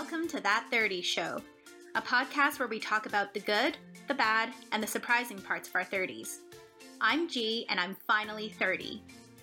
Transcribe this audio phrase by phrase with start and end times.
[0.00, 1.42] Welcome to That 30s Show,
[1.96, 3.76] a podcast where we talk about the good,
[4.06, 6.36] the bad, and the surprising parts of our 30s.
[7.00, 9.02] I'm G, and I'm finally 30.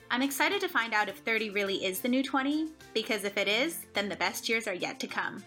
[0.10, 3.50] I'm excited to find out if 30 really is the new 20, because if it
[3.50, 5.44] is, then the best years are yet to come.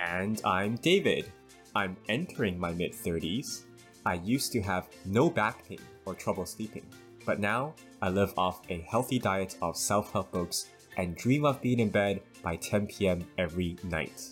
[0.00, 1.32] And I'm David.
[1.74, 3.64] I'm entering my mid 30s.
[4.06, 6.86] I used to have no back pain or trouble sleeping,
[7.26, 11.60] but now I live off a healthy diet of self help books and dream of
[11.60, 14.28] being in bed by 10 pm every night.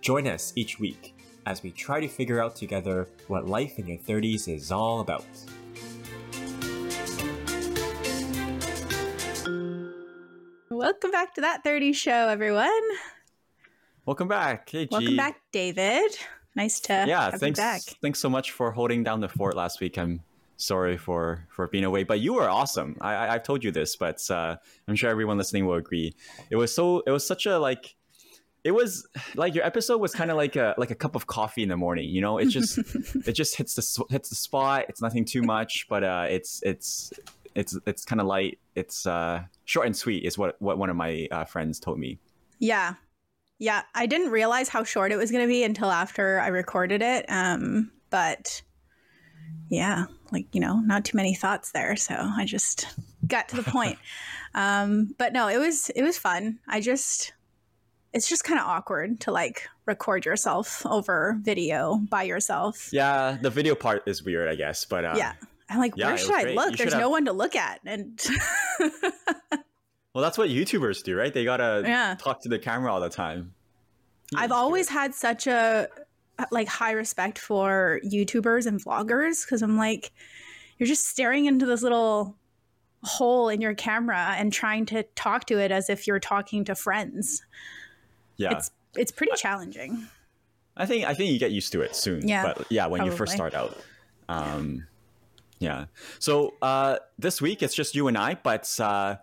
[0.00, 1.14] Join us each week
[1.46, 5.24] as we try to figure out together what life in your 30s is all about.
[10.70, 12.70] Welcome back to That 30s Show, everyone.
[14.04, 14.68] Welcome back.
[14.68, 14.88] Hey, G.
[14.90, 16.16] Welcome back, David.
[16.56, 17.80] Nice to yeah, have thanks, you back.
[18.02, 19.96] Thanks so much for holding down the fort last week.
[19.96, 20.20] I'm
[20.62, 22.96] sorry for for being away, but you were awesome.
[23.00, 24.56] I, I have told you this, but uh,
[24.88, 26.14] I'm sure everyone listening will agree.
[26.50, 27.94] It was so it was such a like
[28.64, 31.62] it was like your episode was kind of like a like a cup of coffee
[31.62, 32.08] in the morning.
[32.08, 32.78] You know, it just
[33.26, 34.86] it just hits the hits the spot.
[34.88, 37.12] It's nothing too much, but uh, it's it's
[37.54, 38.58] it's it's kind of light.
[38.74, 42.18] It's uh, short and sweet, is what what one of my uh, friends told me.
[42.58, 42.94] Yeah,
[43.58, 43.82] yeah.
[43.94, 47.26] I didn't realize how short it was going to be until after I recorded it.
[47.28, 48.62] Um, but
[49.68, 52.86] yeah, like you know, not too many thoughts there, so I just
[53.26, 53.98] got to the point.
[54.54, 56.58] um, but no, it was it was fun.
[56.68, 57.32] I just
[58.12, 62.90] it's just kind of awkward to like record yourself over video by yourself.
[62.92, 65.32] Yeah, the video part is weird, I guess, but uh, yeah.
[65.70, 66.56] I'm like, yeah, where should I great.
[66.56, 66.70] look?
[66.72, 68.20] You There's no have- one to look at, and
[70.14, 71.32] Well, that's what YouTubers do, right?
[71.32, 72.16] They gotta Yeah.
[72.18, 73.54] talk to the camera all the time.
[74.30, 74.92] You I've always it.
[74.92, 75.88] had such a
[76.50, 80.12] like high respect for YouTubers and vloggers because I'm like,
[80.78, 82.36] you're just staring into this little
[83.04, 86.74] hole in your camera and trying to talk to it as if you're talking to
[86.74, 87.42] friends.
[88.36, 88.56] yeah.
[88.56, 90.06] It's it's pretty challenging.
[90.76, 92.28] I think I think you get used to it soon.
[92.28, 93.76] Yeah, but yeah, when you first start out.
[94.28, 94.86] Um,
[95.58, 95.86] yeah.
[96.18, 99.16] So uh, this week it's just you and I, but uh,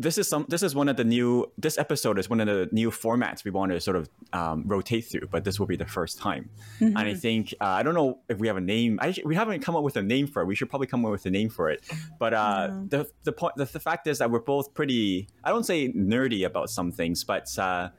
[0.00, 0.46] this is some.
[0.48, 1.50] This is one of the new.
[1.58, 5.04] This episode is one of the new formats we want to sort of um, rotate
[5.06, 6.48] through, but this will be the first time.
[6.80, 8.98] And I think uh, I don't know if we have a name.
[9.02, 10.46] I, we haven't come up with a name for it.
[10.46, 11.84] We should probably come up with a name for it.
[12.18, 12.86] But uh, No.
[12.88, 15.28] the the point the, the fact is that we're both pretty.
[15.44, 17.46] I don't say nerdy about some things, but.
[17.58, 17.90] Uh,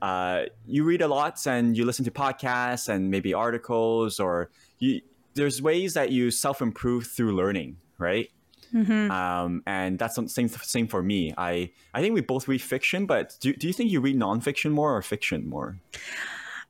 [0.00, 5.00] uh, you read a lot and you listen to podcasts and maybe articles or you
[5.34, 8.28] there's ways that you self-improve through learning right
[8.74, 9.10] Mm-hmm.
[9.10, 13.04] um, and that's the same same for me i i think we both read fiction
[13.06, 15.76] but do, do you think you read nonfiction more or fiction more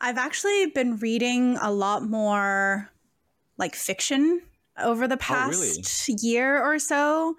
[0.05, 2.91] I've actually been reading a lot more
[3.57, 4.43] like fiction
[4.83, 5.69] over the Oh, really?
[5.69, 7.37] past year or so.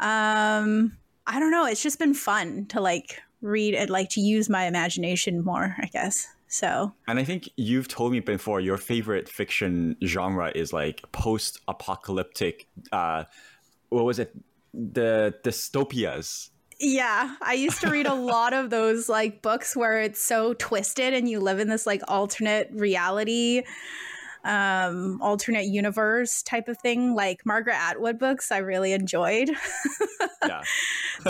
[0.00, 0.96] Um,
[1.28, 1.64] I don't know.
[1.66, 5.86] It's just been fun to like read and like to use my imagination more, I
[5.86, 6.26] guess.
[6.48, 12.66] So and i think you've told me before your favorite fiction genre is like post-apocalyptic
[12.92, 13.24] uh
[13.92, 14.34] what was it?
[14.74, 16.50] The dystopias.
[16.80, 21.14] Yeah, I used to read a lot of those like books where it's so twisted
[21.14, 23.62] and you live in this like alternate reality,
[24.44, 27.14] um, alternate universe type of thing.
[27.14, 29.50] Like Margaret Atwood books, I really enjoyed.
[30.46, 30.62] yeah.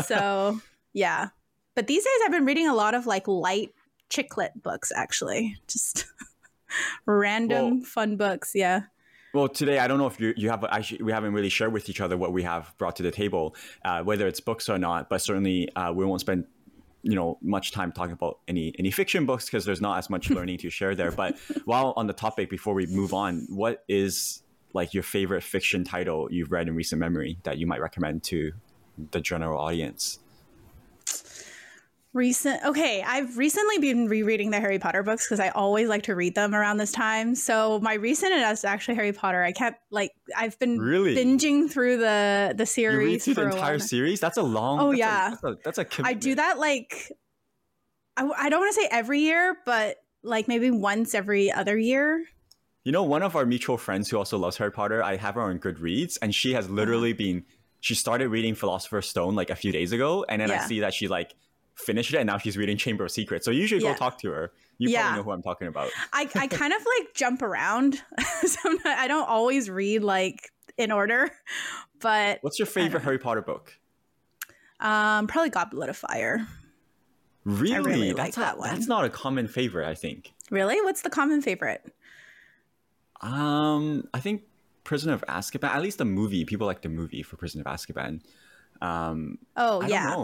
[0.05, 0.61] So
[0.95, 1.29] yeah.
[1.75, 3.71] But these days i've been reading a lot of like light
[4.09, 5.57] chick lit books actually.
[5.69, 6.07] Just
[7.07, 8.83] random Well- fun books yeah
[9.35, 11.89] Well, today I don't know if you you have actually we haven't really shared with
[11.89, 15.09] each other what we have brought to the table, uh, whether it's books or not.
[15.09, 16.45] But certainly uh, we won't spend
[17.03, 20.29] you know much time talking about any any fiction books because there's not as much
[20.37, 21.11] learning to share there.
[21.11, 24.43] But while on the topic, before we move on, what is
[24.75, 28.53] like your favorite fiction title you've read in recent memory that you might recommend to
[29.13, 30.19] the general audience?
[32.15, 36.15] Recent okay i've recently been rereading the harry potter books because i always like to
[36.15, 40.13] read them around this time so my recent is actually harry potter i kept like
[40.37, 41.17] i've been Really?
[41.17, 44.21] binging through the the You read series through for the entire series?
[44.21, 44.81] That's a long.
[44.81, 45.31] Oh, that's a- yeah.
[45.31, 46.21] that's a, that's a I commitment.
[46.21, 47.13] do that like
[48.17, 52.25] I, I don't want to say every year, but like maybe once every other year.
[52.85, 55.41] You know, one of our mutual friends who also loves Harry Potter, I have her
[55.41, 56.75] on Goodreads, and she has uh-huh.
[56.75, 57.45] literally been.
[57.81, 60.95] She started reading Philosopher's Stone like a few days ago, and then I see that
[60.95, 61.35] she like
[61.75, 63.45] finished it, and now she's reading Chamber of Secrets.
[63.45, 63.93] So you should Yeah.
[63.93, 64.53] go talk to her.
[64.79, 65.03] You Yeah.
[65.03, 65.91] probably know who I'm talking about.
[66.13, 68.03] I, I kind of like jump around.
[68.45, 71.31] Sometimes I don't always read like in order,
[72.01, 73.79] but What's your favorite Harry Potter book?
[74.81, 76.47] um, probably Goblet of Fire.
[77.45, 78.71] Really, really that's like a- that one.
[78.71, 80.33] That's not a common favorite, I think.
[80.51, 80.81] Really?
[80.81, 81.93] What's the common favorite?
[83.21, 84.43] Um, I think
[84.85, 85.69] Prisoner of Azkaban.
[85.71, 86.45] At least the movie.
[86.45, 88.21] People like the movie for Prisoner of Azkaban.
[88.81, 90.15] Um, Oh I yeah.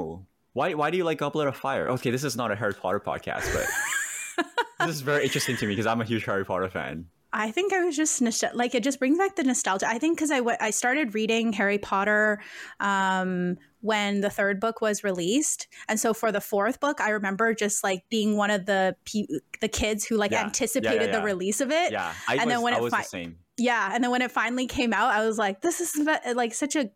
[0.52, 0.74] Why?
[0.74, 1.88] Why do you like Goblet of Fire?
[1.90, 4.46] Okay, this is not a Harry Potter podcast, but
[4.86, 7.06] this is very interesting to me because I'm a huge Harry Potter fan.
[7.30, 8.56] I think I was just nostalgic.
[8.56, 9.86] Like it just brings back the nostalgia.
[9.86, 12.40] I think because I, w- I started reading Harry Potter
[12.80, 17.52] um, when the third book was released, and so for the fourth book, I remember
[17.52, 19.26] just like being one of the pe-
[19.60, 20.42] the kids who like Yeah.
[20.44, 21.18] anticipated yeah, yeah.
[21.18, 21.92] the release of it.
[21.92, 23.36] Yeah, I And was, then when I it was fi- the same.
[23.58, 26.76] Yeah, and then when it finally came out, I was like, "This is like such
[26.76, 26.90] a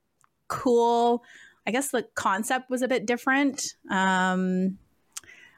[0.48, 1.22] cool."
[1.66, 3.62] I guess the concept was a bit different.
[3.90, 4.78] Um,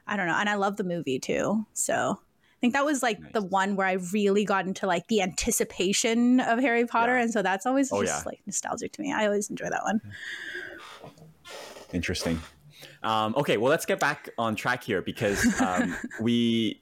[0.07, 1.65] I don't know, and I love the movie too.
[1.73, 5.21] So I think that was like the one where I really got into like the
[5.21, 7.23] anticipation of Harry Potter, Yeah.
[7.23, 8.29] and so that's always Oh, just yeah.
[8.29, 9.11] like nostalgic to me.
[9.13, 10.01] I always enjoy that one.
[11.93, 12.39] Interesting.
[13.03, 16.81] Um, okay, well, let's get back on track here because um, we.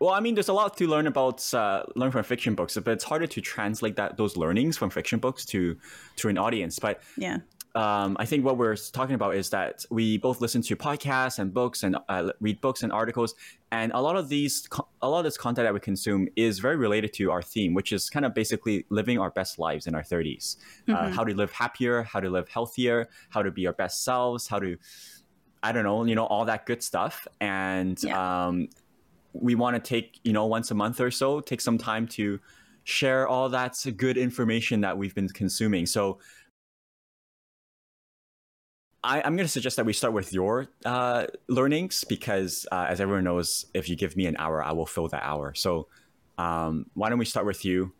[0.00, 2.88] Well, I mean, there's a lot to learn about uh, learn from fiction books, but
[2.92, 5.76] it's harder to translate that those learnings from fiction books to
[6.16, 6.78] to an audience.
[6.78, 7.38] But Yeah,
[7.74, 11.52] um, I think what we're talking about is that we both listen to podcasts and
[11.52, 13.34] books and uh, read books and articles,
[13.72, 14.68] and a lot of these,
[15.02, 17.92] a lot of this content that we consume is very related to our theme, which
[17.92, 20.56] is kind of basically living our best lives in our 30s,
[20.88, 24.46] uh, how to live happier, how to live healthier, how to be our best selves,
[24.46, 24.76] how to,
[25.62, 28.46] I don't know, you know, all that good stuff, and Yeah.
[28.46, 28.68] um,
[29.32, 32.38] we want to take, you know, once a month or so, take some time to
[32.84, 35.86] share all that good information that we've been consuming.
[35.86, 36.20] So
[39.04, 43.00] I, I'm going to suggest that we start with your uh, learnings because, uh, as
[43.00, 45.54] everyone knows, if you give me an hour, I will fill that hour.
[45.54, 45.88] So,
[46.38, 47.92] um, why don't we start with you?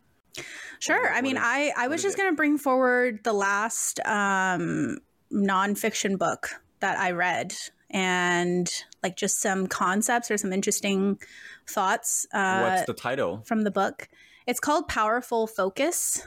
[0.80, 1.12] sure.
[1.14, 4.98] I mean, is- I I was just gonna bring forward the last um,
[5.30, 6.48] nonfiction book
[6.80, 7.54] that I read.
[7.90, 8.68] And
[9.04, 11.20] like just some concepts or some interesting
[11.68, 12.26] thoughts.
[12.32, 13.42] Uh, What's the title?
[13.44, 14.08] from the book.
[14.48, 16.26] It's called Powerful Focus.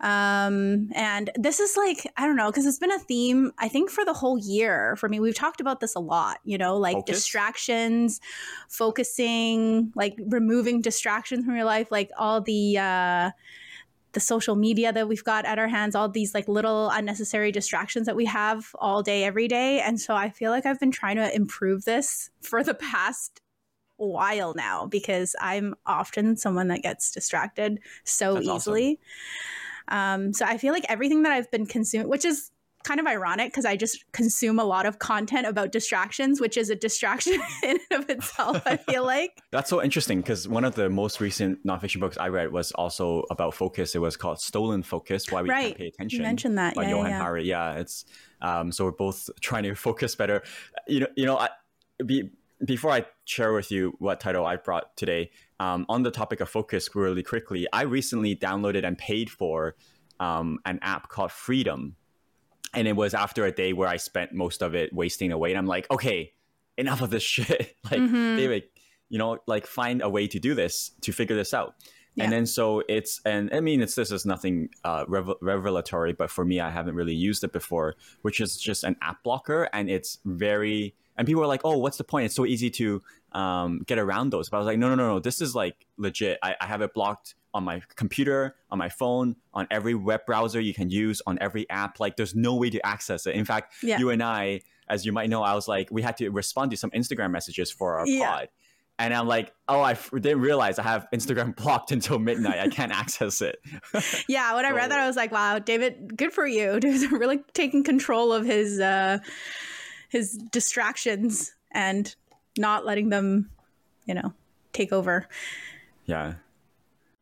[0.00, 3.90] Um, and this is like, I don't know, because it's been a theme, I think,
[3.90, 5.20] for the whole year for me.
[5.20, 7.16] We've talked about this a lot, you know, like Focus?
[7.16, 8.20] distractions,
[8.68, 13.30] focusing, like removing distractions from your life, like all the, uh,
[14.12, 18.06] the social media that we've got at our hands, all these like little unnecessary distractions
[18.06, 19.80] that we have all day, every day.
[19.80, 23.42] And so I feel like I've been trying to improve this for the past
[23.96, 28.72] while now because I'm often someone that gets distracted so That's awesome.
[29.88, 32.50] Um, so I feel like everything that I've been consuming, which is
[32.86, 36.70] kind of ironic because I just consume a lot of content about distractions, which is
[36.70, 39.42] a distraction in and of itself, I feel like.
[39.50, 43.24] That's so interesting because one of the most recent nonfiction books I read was also
[43.30, 43.94] about focus.
[43.94, 45.66] It was called Stolen Focus: Why We Right.
[45.66, 46.20] Can't Pay Attention.
[46.20, 46.74] You mentioned that.
[46.74, 47.18] by Yeah, yeah, Johann yeah.
[47.18, 47.44] Hari.
[47.44, 48.04] Yeah, it's
[48.40, 50.42] um, so we're both trying to focus better.
[50.86, 51.48] You know, you know, I,
[52.04, 52.30] be,
[52.64, 55.30] before I share with you what title I brought today,
[55.60, 59.76] um, on the topic of focus, really quickly, I recently downloaded and paid for
[60.20, 61.96] um, an app called Freedom,
[62.74, 65.58] and it was after a day where I spent most of it wasting away, and
[65.58, 66.32] I'm like, okay,
[66.78, 67.76] enough of this shit.
[67.90, 68.36] like, Mhm.
[68.36, 68.64] David,
[69.08, 71.74] you know, like find a way to do this to figure this out.
[72.16, 72.24] Yeah.
[72.24, 76.30] And then so it's and I mean it's this is nothing uh, revel- revelatory, but
[76.30, 79.90] for me I haven't really used it before, which is just an app blocker, and
[79.90, 82.26] it's very and people were like, oh, what's the point?
[82.26, 83.02] It's so easy to
[83.32, 84.48] um, get around those.
[84.48, 86.38] But I was like, no, no, no, no, this is like legit.
[86.42, 90.60] I, I have it blocked on my computer, on my phone, on every web browser
[90.60, 91.98] you can use, on every app.
[92.00, 93.34] Like there's no way to access it.
[93.34, 93.98] In fact, Yeah.
[93.98, 96.76] you and I, as you might know, I was like, we had to respond to
[96.76, 98.26] some Instagram messages for our Yeah.
[98.30, 98.48] pod.
[98.98, 102.60] And I'm like, oh, I f- didn't realize I have Instagram blocked until midnight.
[102.60, 103.58] I can't access it.
[104.28, 106.80] Yeah, when I read that, I was like, wow, David, good for you.
[106.80, 109.18] David's really taking control of his uh,
[110.08, 112.14] his distractions and
[112.58, 113.50] not letting them,
[114.06, 114.32] you know,
[114.72, 115.28] take over.
[116.06, 116.34] Yeah.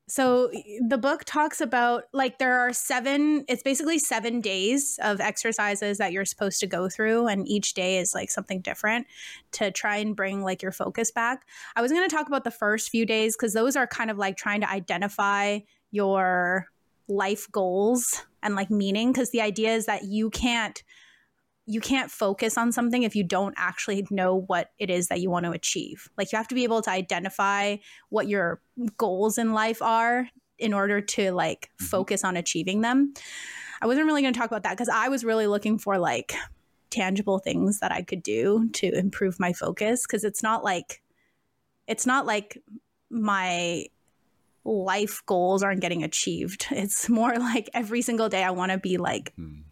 [0.06, 0.50] So
[0.86, 6.12] the book talks about like there are seven, it's basically seven days of exercises that
[6.12, 7.26] you're supposed to go through.
[7.26, 9.06] And each day is like something different
[9.52, 11.46] to try and bring like your focus back.
[11.74, 14.18] I was going to talk about the first few days because those are kind of
[14.18, 15.60] like trying to identify
[15.90, 16.66] your
[17.08, 20.82] life goals and like meaning because the idea is that you can't
[21.66, 25.30] you can't focus on something if you don't actually know what it is that you
[25.30, 26.09] want to achieve.
[26.18, 27.76] Like you have to be able to identify
[28.11, 28.61] what your
[28.99, 30.28] goals in life are
[30.59, 31.87] in order to like Mhm.
[31.87, 33.14] focus on achieving them.
[33.80, 36.35] I wasn't really going to talk about that because I was really looking for like
[36.90, 41.02] tangible things that I could do to improve my focus because it's not like
[41.87, 42.59] it's not like
[43.11, 43.87] my
[44.64, 46.66] life goals aren't getting achieved.
[46.71, 49.62] It's more like every single day I want to be like Hmm.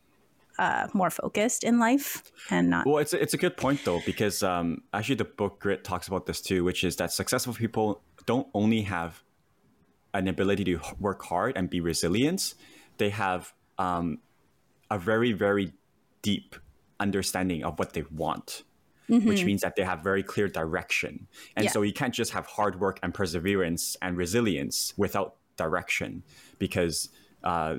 [0.58, 4.00] Uh, more focused in life and not Well, it's a, it's a good point though
[4.04, 8.02] because um, actually the book Grit talks about this too, which is that successful people
[8.26, 9.22] don't only have
[10.14, 12.54] an ability to work hard and be resilient;
[12.98, 14.18] they have um,
[14.90, 15.72] a very very
[16.22, 16.54] deep
[17.00, 18.62] understanding of what they want.
[19.08, 21.26] which means that they have very clear direction.
[21.54, 21.70] And Yeah.
[21.72, 26.22] so you can't just have hard work and perseverance and resilience without direction
[26.58, 27.10] because
[27.44, 27.76] uh,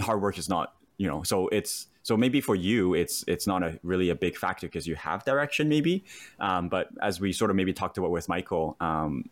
[0.00, 3.62] hard work is not, you know, so it's so maybe for you it's it's not
[3.62, 6.04] a really a big factor because you have direction maybe.
[6.40, 9.24] Um, but as we sort of maybe talked about with michael um,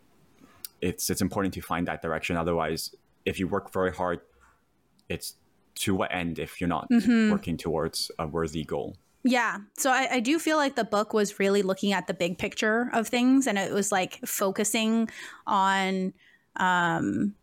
[0.81, 2.37] it's it's important to find that direction.
[2.37, 4.21] Otherwise if you work very hard
[5.09, 5.35] it's
[5.75, 8.95] to what end if you're not working towards a worthy goal.
[9.23, 9.57] Yeah.
[9.77, 12.89] So I, I do feel like the book was really looking at the big picture
[12.93, 15.09] of things and it was like focusing
[15.45, 16.13] on
[16.57, 17.35] um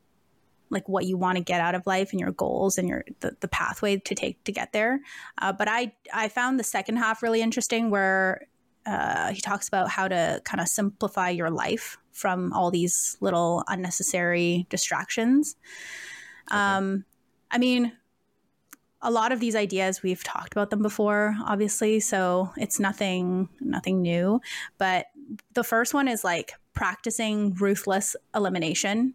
[0.70, 3.36] like what you want to get out of life and your goals and your the,
[3.40, 5.00] the pathway to take to get there.
[5.38, 8.46] Uh, but I I found the second half really interesting where
[8.86, 13.62] uh, he talks about how to kind of simplify your life from all these little
[13.68, 15.56] unnecessary distractions.
[16.50, 17.04] Um,
[17.50, 17.92] I mean,
[19.02, 24.02] a lot of these ideas we've talked about them before obviously so it's nothing nothing
[24.02, 24.40] new
[24.76, 25.06] but
[25.54, 29.14] the first one is like practicing ruthless elimination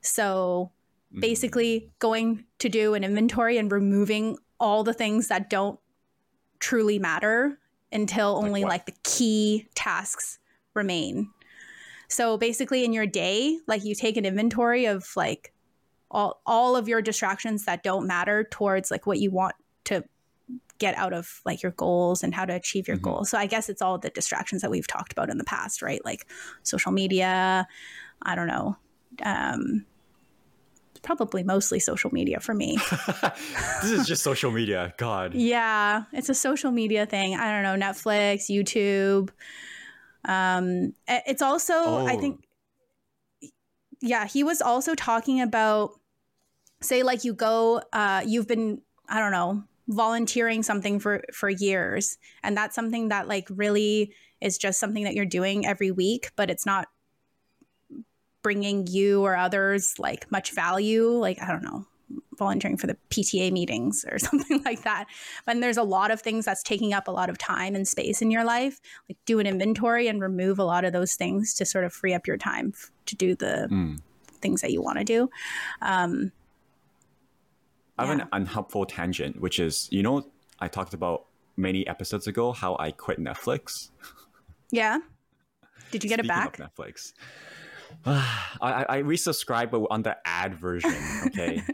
[0.00, 0.70] so
[1.12, 5.78] basically going to do an inventory and removing all the things that don't
[6.58, 7.58] truly matter
[7.92, 8.70] until only what?
[8.70, 10.38] like the key tasks
[10.74, 11.30] remain
[12.08, 15.52] so basically in your day like you take an inventory of like
[16.10, 20.04] all all of your distractions that don't matter towards like what you want to
[20.78, 23.02] get out of like your goals and how to achieve your Mhm.
[23.02, 23.30] goals.
[23.30, 26.02] So I guess it's all the distractions that we've talked about in the past, right?
[26.04, 26.26] Like
[26.62, 27.66] social media,
[28.22, 28.76] I don't know.
[29.22, 29.84] Um
[30.98, 32.78] probably mostly social media for me.
[33.82, 37.34] this is just social media god yeah, it's a social media thing.
[37.36, 39.30] I don't know, Netflix, YouTube.
[40.24, 42.20] Um it's also I Oh.
[42.20, 42.40] think
[44.00, 45.90] yeah, he was also talking about
[46.80, 52.18] say like you go uh you've been I don't know, volunteering something for for years
[52.42, 56.50] and that's something that like really is just something that you're doing every week, but
[56.50, 56.86] it's not
[58.42, 61.86] bringing you or others like much value, like I don't know,
[62.38, 65.06] volunteering for the PTA meetings or something like that.
[65.44, 68.22] But there's a lot of things that's taking up a lot of time and space
[68.22, 68.80] in your life.
[69.08, 72.14] Like do an inventory and remove a lot of those things to sort of free
[72.14, 74.00] up your time f- to do the Mm.
[74.40, 75.28] things that you want to do.
[75.82, 76.30] Um,
[77.98, 78.22] I have Yeah.
[78.24, 80.30] an unhelpful tangent, which is, you know,
[80.60, 81.26] I talked about
[81.56, 83.90] many episodes ago how I quit Netflix.
[84.70, 84.98] yeah.
[85.90, 86.58] Did you get it Speaking back?
[86.60, 87.12] Of Netflix.
[88.06, 90.94] I, I resubscribed, but on the ad version.
[91.26, 91.62] Okay.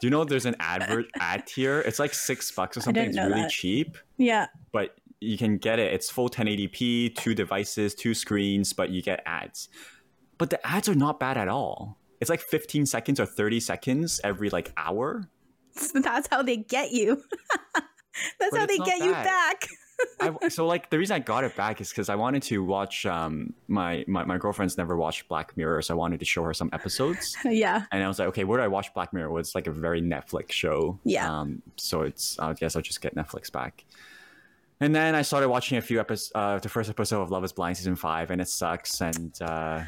[0.00, 1.80] Do you know there's an ad ver- ad tier?
[1.80, 3.10] It's like six bucks or something.
[3.10, 3.50] It's really that.
[3.50, 4.46] cheap, yeah.
[4.72, 5.92] but you can get it.
[5.92, 9.68] It's full 1080p, two devices, two screens, but you get ads.
[10.38, 11.98] But the ads are not bad at all.
[12.20, 15.28] It's like 15 seconds or 30 seconds every like hour.
[15.76, 17.22] So that's how they get you.
[17.74, 19.68] that's But how they get you back.
[20.20, 23.06] I, so like the reason I got it back is because I wanted to watch.
[23.06, 26.54] Um, my, my my girlfriend's never watched Black Mirror, so I wanted to show her
[26.54, 27.36] some episodes.
[27.44, 27.84] yeah.
[27.90, 29.30] And I was like, okay, where do I watch Black Mirror?
[29.30, 30.98] Well, it's like a very Netflix show.
[31.04, 31.30] Yeah.
[31.30, 33.84] Um, so it's I guess I'll just get Netflix back.
[34.80, 37.52] And then I started watching a few episodes, uh, the first episode of Love Is
[37.52, 39.00] Blind season five, and it sucks.
[39.00, 39.82] And uh,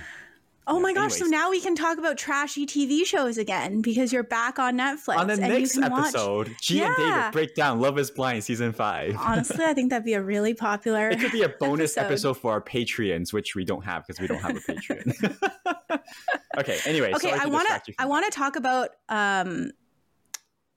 [0.67, 1.13] Oh Yeah, my gosh!
[1.15, 5.17] So now we can talk about trashy TV shows again because you're back on Netflix.
[5.19, 8.11] on the and next you can watch- episode, G and David break down Love Is
[8.11, 9.15] Blind season five.
[9.19, 11.11] Honestly, I think that'd be a really popular.
[11.11, 12.13] It could be a bonus episode.
[12.31, 12.35] episode.
[12.39, 16.01] for our Patreons, which we don't have because we don't have a Patreon.
[16.59, 16.79] okay.
[16.87, 17.95] Anyway, okay, I want to.
[17.99, 18.91] I want to talk about.
[19.11, 19.71] Um,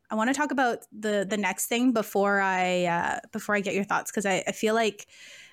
[0.10, 3.74] I want to talk about the the next thing before I uh, before I get
[3.74, 5.08] your thoughts because I, I feel like.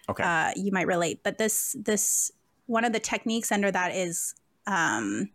[0.07, 0.23] Okay.
[0.23, 1.21] uh, you might relate.
[1.25, 2.31] But this this
[2.67, 4.35] one of the techniques under that is
[4.67, 5.31] um,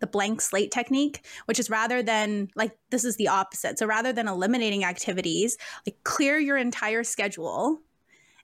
[0.00, 3.78] the blank slate technique, which is rather than like this is the opposite.
[3.78, 5.56] So rather than eliminating activities,
[5.86, 7.80] like clear your entire schedule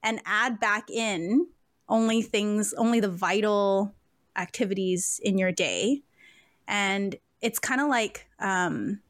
[0.03, 1.47] and add back in
[1.89, 3.95] only things, only the vital
[4.37, 6.03] activities in your day,
[6.67, 8.27] and it's kind of like.
[8.39, 9.01] Um,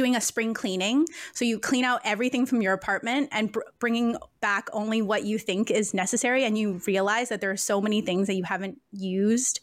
[0.00, 1.04] doing a spring cleaning.
[1.34, 5.38] So you clean out everything from your apartment and br- bringing back only what you
[5.38, 6.42] think is necessary.
[6.44, 9.60] And you realize that there are so many things that you haven't used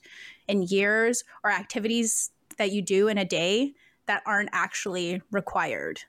[0.48, 2.30] in years or activities
[2.60, 3.74] that you do in a day
[4.06, 6.02] that aren't actually required.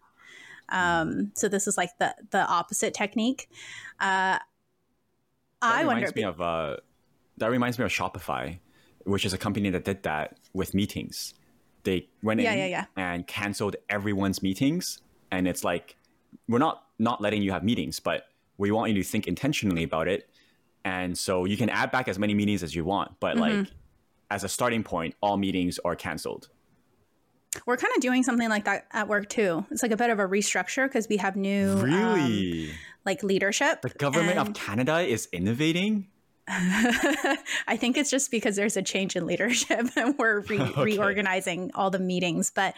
[0.68, 3.48] Um, so this is like the the opposite technique.
[3.98, 4.38] Uh,
[5.62, 6.12] I wonder.
[6.14, 6.76] me of uh,
[7.38, 8.58] that reminds me of Shopify,
[9.04, 11.32] which is a company that did that with meetings.
[11.84, 12.84] They went Yeah, in yeah, yeah.
[12.96, 15.96] and canceled everyone's meetings, and it's like
[16.48, 18.24] we're not not letting you have meetings, but
[18.58, 20.28] we want you to think intentionally about it.
[20.84, 23.58] And so you can add back as many meetings as you want, but Mm-hmm.
[23.60, 23.68] like
[24.30, 26.48] as a starting point, all meetings are canceled.
[27.66, 29.64] We're kind of doing something like that at work too.
[29.70, 32.70] It's like a bit of a restructure because we have new um, Really?
[33.06, 33.80] like leadership.
[33.82, 36.08] The government and- of Canada is innovating.
[37.68, 40.82] I think it's just because there's a change in leadership and we're re- Okay.
[40.82, 42.50] reorganizing all the meetings.
[42.54, 42.74] But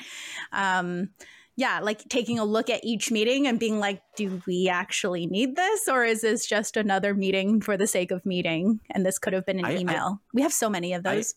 [0.53, 1.11] um,
[1.57, 5.57] yeah, like taking a look at each meeting and being like, do we actually need
[5.57, 5.89] this?
[5.89, 8.81] Or is this just another meeting for the sake of meeting?
[8.91, 10.21] And this could have been an I- I- email.
[10.35, 11.35] we have so many of I- those.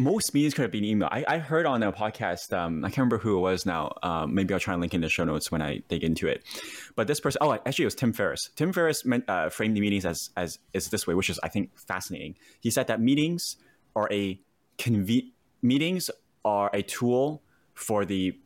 [0.00, 1.08] Most meetings could have been email.
[1.12, 3.92] I, I heard on a podcast, um, I can't remember who it was now.
[4.02, 6.42] Um, maybe I'll try and link in the show notes when I dig into it.
[6.96, 8.50] But this person, oh, actually, it was Tim Ferriss.
[8.56, 11.48] Tim Ferriss meant, uh, framed the meetings as as is this way, which is I
[11.48, 12.36] think fascinating.
[12.60, 13.56] He said that meetings
[13.94, 14.40] are a
[14.78, 16.10] conve- meetings
[16.44, 17.42] are a tool
[17.74, 18.38] for the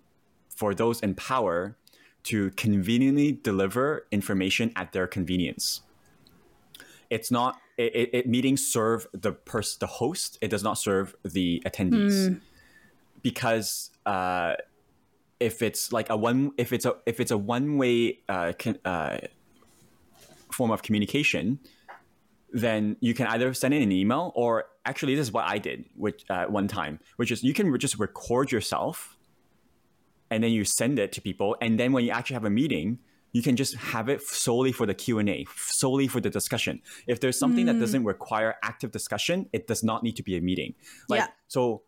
[0.48, 1.76] for those in power
[2.24, 5.82] to conveniently deliver information at their convenience
[7.10, 11.14] it's not it, it, it meetings serve the person the host it does not serve
[11.24, 12.40] the attendees.
[13.22, 14.54] Because uh
[15.40, 18.78] if it's like a one if it's a if it's a one way uh, con,
[18.84, 19.18] uh
[20.52, 21.58] form of communication
[22.52, 25.84] then you can either send in an email or actually this is what i did
[25.96, 29.16] which uh, one time which is you can re- just record yourself
[30.30, 31.56] and then you send it to people.
[31.60, 32.98] And then when you actually have a meeting
[33.34, 37.38] you can just have it solely for the q&a solely for the discussion if there's
[37.38, 40.72] something that doesn't require active discussion it does not need to be a meeting
[41.10, 41.26] like Yeah.
[41.48, 41.82] so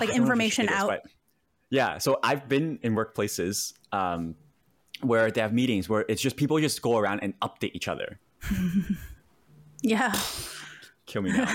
[0.00, 1.00] Like I don't know if I should information this, out.
[1.68, 4.34] yeah so i've been in workplaces um,
[5.02, 8.18] where they have meetings where it's just people just go around and update each other
[9.82, 10.12] Yeah.
[11.06, 11.44] kill me now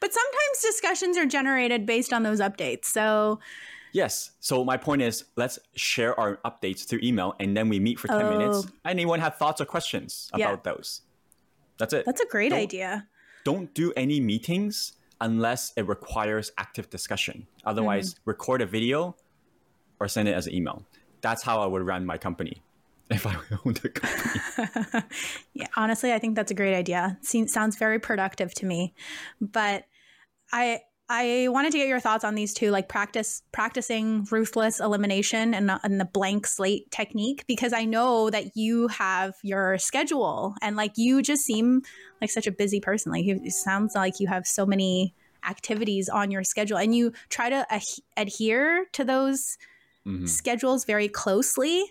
[0.00, 2.84] But sometimes discussions are generated based on those updates.
[2.86, 3.40] So
[3.94, 4.32] Yes.
[4.40, 8.08] So my point is, let's share our updates through email, and then we meet for
[8.08, 8.30] ten Oh.
[8.38, 8.66] minutes.
[8.84, 10.46] Anyone have thoughts or questions Yeah.
[10.50, 11.00] about those?
[11.78, 12.04] That's it.
[12.04, 13.06] that's a great Don't- idea.
[13.44, 17.46] Don't do any meetings unless it requires active discussion.
[17.64, 18.30] Otherwise, Mm-hmm.
[18.30, 19.14] record a video
[20.00, 20.84] or send it as an email.
[21.20, 22.62] That's how I would run my company
[23.10, 25.02] if I owned a company.
[25.54, 27.16] Yeah, honestly, I think that's a great idea.
[27.22, 28.92] Seems sounds very productive to me.
[29.40, 29.84] But
[30.52, 35.52] I I wanted to get your thoughts on these two, like practice practicing ruthless elimination
[35.52, 40.76] and, and the blank slate technique, because I know that you have your schedule and
[40.76, 41.82] like you just seem
[42.22, 43.12] like such a busy person.
[43.12, 45.14] Like you, it sounds like you have so many
[45.46, 47.82] activities on your schedule, and you try to ad-
[48.16, 49.58] adhere to those
[50.06, 50.26] Mhm.
[50.26, 51.84] schedules very closely.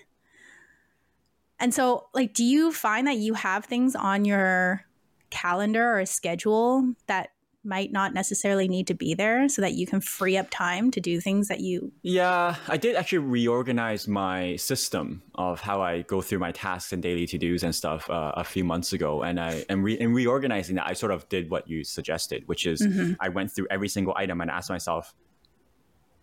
[1.59, 4.85] And so, like, do you find that you have things on your
[5.29, 7.29] calendar or schedule that
[7.63, 10.99] might not necessarily need to be there so that you can free up time to
[10.99, 16.21] do things that you Yeah, I did actually reorganize my system of how I go
[16.21, 19.23] through my tasks and daily to dos and stuff uh, a few months ago.
[19.23, 22.65] And I and re- in reorganizing that, I sort of did what you suggested, which
[22.65, 22.85] is
[23.19, 25.13] I went through every single item and asked myself,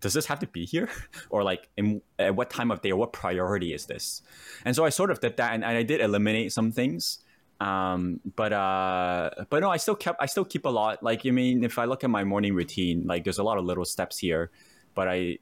[0.01, 0.89] does this have to be here,
[1.29, 4.21] or like in at what time of day or what priority is this?
[4.65, 7.19] And so I sort of did that, and, and I did eliminate some things.
[7.61, 11.03] Um, but uh, but no, I still kept I still keep a lot.
[11.03, 13.65] Like I mean, if I look at my morning routine, like there's a lot of
[13.65, 14.49] little steps here,
[14.95, 15.37] but I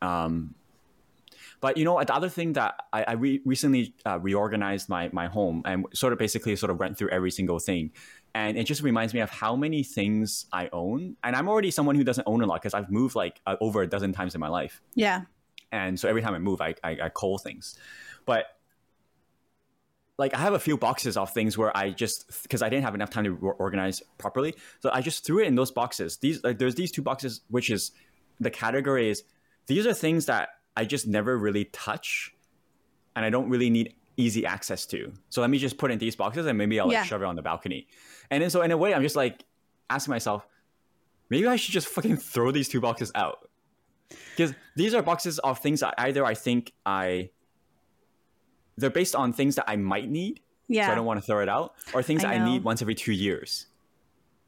[0.00, 0.54] um,
[1.60, 5.26] but you know, the other thing that I, I re- recently uh, reorganized my my
[5.26, 7.90] home and sort of basically sort of went through every single thing,
[8.32, 11.16] and it just reminds me of how many things I own.
[11.24, 13.82] And I'm already someone who doesn't own a lot because I've moved like uh, over
[13.82, 15.22] a dozen times in my life, yeah
[15.72, 17.76] and so every time I move, I I, I cull things,
[18.24, 18.55] but
[20.18, 22.94] like I have a few boxes of things where I just because I didn't have
[22.94, 26.16] enough time to organize properly, so I just threw it in those boxes.
[26.18, 27.92] These like there's these two boxes, which is
[28.40, 29.22] the category is
[29.66, 32.34] these are things that I just never really touch,
[33.14, 35.12] and I don't really need easy access to.
[35.28, 37.02] So let me just put in these boxes, and maybe I'll like Yeah.
[37.04, 37.86] shove it on the balcony.
[38.30, 39.44] And then so in a way, I'm just like
[39.90, 40.46] asking myself,
[41.28, 43.50] maybe I should just fucking throw these two boxes out
[44.30, 47.30] because these are boxes of things that either I think I
[48.76, 51.40] they're based on things that I might need, yeah so I don't want to throw
[51.40, 53.66] it out, or things I that I need once every two years.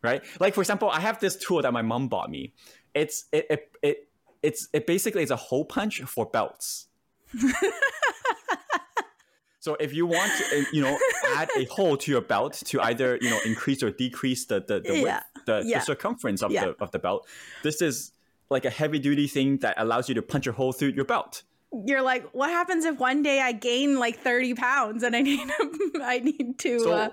[0.02, 0.22] Right?
[0.38, 2.52] Like for example, I have this tool that my mom bought me.
[2.94, 4.08] It's it it, it
[4.42, 6.86] it's it basically is a hole punch for belts.
[9.60, 10.96] so if you want to, uh, you know,
[11.34, 14.80] add a hole to your belt to either you know increase or decrease the the,
[14.80, 15.20] the width, Yeah.
[15.46, 15.78] the, Yeah.
[15.80, 16.66] the circumference of Yeah.
[16.66, 17.26] the of the belt,
[17.62, 18.12] this is
[18.50, 21.42] like a heavy duty thing that allows you to punch a hole through your belt.
[21.86, 25.46] You're like what happens if one day i gain like 30 pounds and i need
[26.02, 27.08] i need to So uh,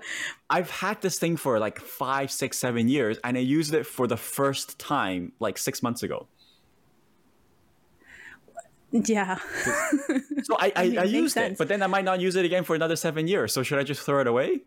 [0.48, 4.06] I've had this thing for like five, six, seven years, and I used it for
[4.06, 6.26] the first time like six months ago.
[8.92, 9.36] yeah
[10.44, 11.52] So I, I, I used sense.
[11.54, 13.52] it, but then I might not use it again for another seven years.
[13.52, 14.60] So should I just throw it away,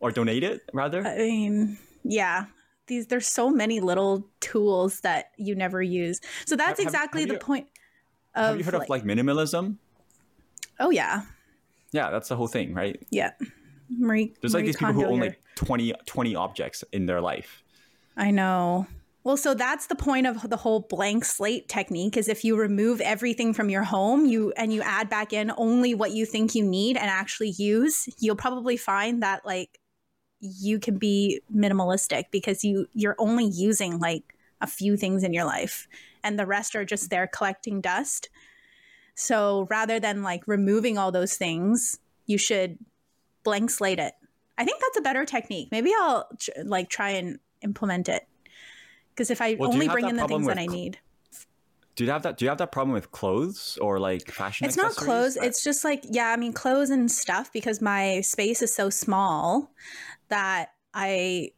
[0.00, 1.04] or donate it rather?
[1.06, 2.46] i mean yeah
[2.86, 7.20] these there's so many little tools that you never use so that's Have- have- exactly
[7.22, 7.66] have the you- point
[8.34, 9.76] Have you heard of like minimalism?
[10.80, 11.22] Oh yeah,
[11.92, 13.00] Yeah, that's the whole thing, right?
[13.10, 13.32] yeah.
[13.90, 15.30] Marie, There's like Marie these people who own here.
[15.30, 17.62] like 20, 20 objects in their life.
[18.16, 18.86] I know.
[19.22, 23.00] Well, so that's the point of the whole blank slate technique is if you remove
[23.02, 26.64] everything from your home, you and you add back in only what you think you
[26.64, 29.78] need and actually use, you'll probably find that like
[30.40, 35.44] you can be minimalistic because you you're only using like a few things in your
[35.44, 35.86] life
[36.24, 38.28] and the rest are just there collecting dust.
[39.14, 42.78] So rather than like removing all those things, you should
[43.44, 44.14] blank slate it.
[44.56, 45.68] I think that's a better technique.
[45.70, 48.26] Maybe I'll tr- like try and implement it.
[49.10, 50.98] Because if I Well, only bring in the things that I need,
[51.94, 52.38] Do you have that?
[52.38, 54.66] Do you have that problem with clothes or like fashion?
[54.66, 55.34] it's not clothes.
[55.34, 58.88] That- It's just like yeah, I mean clothes and stuff because my space is so
[58.88, 59.70] small
[60.28, 61.50] that I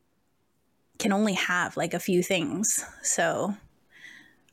[0.99, 2.85] can only have like a few things.
[3.03, 3.55] So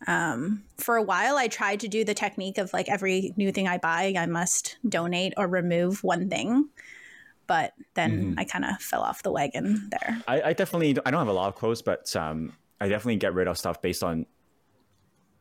[0.08, 3.68] um, for a while, I tried to do the technique of like every new thing
[3.68, 6.70] I buy, I must donate or remove one thing.
[7.48, 8.40] But then Mm-hmm.
[8.40, 10.18] I kind of fell off the wagon there.
[10.28, 13.34] I, I definitely I don't have a lot of clothes, but um, I definitely get
[13.34, 14.26] rid of stuff based on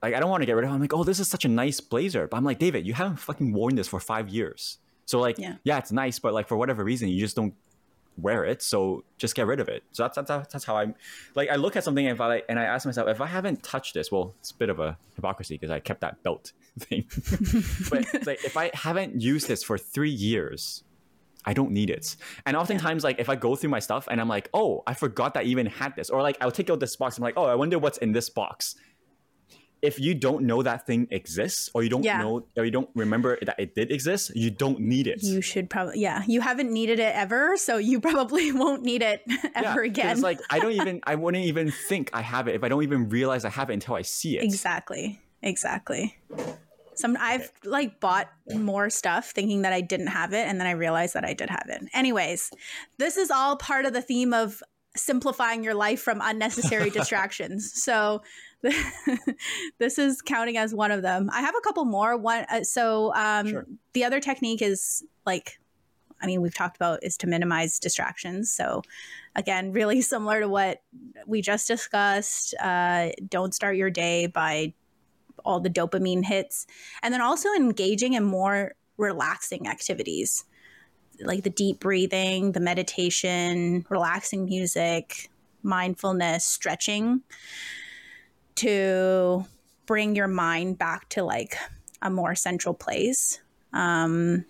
[0.02, 0.70] like I don't want to get rid of.
[0.70, 0.74] it.
[0.74, 3.16] I'm like, oh, this is such a nice blazer, but I'm like, David, you haven't
[3.18, 4.78] fucking worn this for five years.
[5.06, 5.56] So like, Yeah.
[5.64, 7.54] yeah, it's nice, but like for whatever reason, you just don't
[8.22, 8.62] wear it.
[8.62, 9.82] So just get rid of it.
[9.92, 10.94] So that's that's, that's how I'm
[11.34, 11.48] like.
[11.50, 14.10] I look at something and I and I ask myself, if I haven't touched this,
[14.10, 17.04] well, it's a bit of a hypocrisy because I kept that belt thing.
[17.90, 20.84] but it's like if I haven't used this for three years,
[21.44, 22.16] I don't need it.
[22.46, 25.34] And oftentimes, like if I go through my stuff and I'm like, oh, I forgot
[25.34, 27.16] that I even had this, or like I'll take out this box.
[27.16, 28.76] I'm like, oh, I wonder what's in this box.
[29.82, 32.18] If you don't know that thing exists, or you don't Yeah.
[32.20, 35.22] know, or you don't remember that it did exist, you don't need it.
[35.22, 39.22] You should probably, yeah, you haven't needed it ever, so you probably won't need it
[39.54, 40.10] ever 'cause again.
[40.12, 42.82] It's like I don't even, I wouldn't even think I have it if I don't
[42.82, 44.44] even realize I have it until I see it.
[44.44, 46.16] exactly, exactly.
[46.94, 50.72] Some I've like bought more stuff thinking that I didn't have it, and then I
[50.72, 51.80] realized that I did have it.
[51.94, 52.50] Anyways,
[52.98, 54.62] this is all part of the theme of
[54.96, 57.72] simplifying your life from unnecessary distractions.
[57.82, 58.20] So
[59.78, 61.30] this is counting as one of them.
[61.32, 62.16] I have a couple more.
[62.16, 63.66] One, uh, so um, Sure.
[63.92, 65.58] the other technique is like
[66.22, 68.52] I mean, we've talked about is to minimize distractions.
[68.52, 68.82] So,
[69.34, 70.82] again, really similar to what
[71.26, 72.54] we just discussed.
[72.60, 74.74] Uh, don't start your day by
[75.44, 76.66] all the dopamine hits.
[77.02, 80.44] And then also engaging in more relaxing activities
[81.22, 85.30] like the deep breathing, the meditation, relaxing music,
[85.62, 87.22] mindfulness, stretching
[88.60, 89.44] to
[89.86, 91.56] bring your mind back to like
[92.02, 93.40] a more central place.
[93.72, 94.44] Um,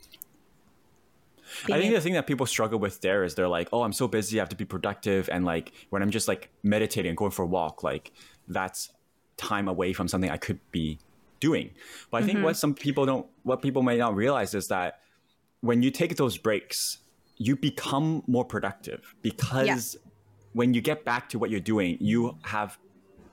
[1.65, 4.07] I think the thing that people struggle with there is they're like, oh, I'm so
[4.07, 7.43] busy, I have to be productive, and like when I'm just like meditating, going for
[7.43, 8.13] a walk, like
[8.49, 8.91] that's
[9.37, 10.99] time away from something I could be
[11.41, 11.71] doing.
[12.11, 15.01] But I think what some people don't, what people may not realize is that
[15.61, 16.99] when you take those breaks,
[17.37, 19.97] you become more productive because
[20.53, 22.79] when you get back to what you're doing, you have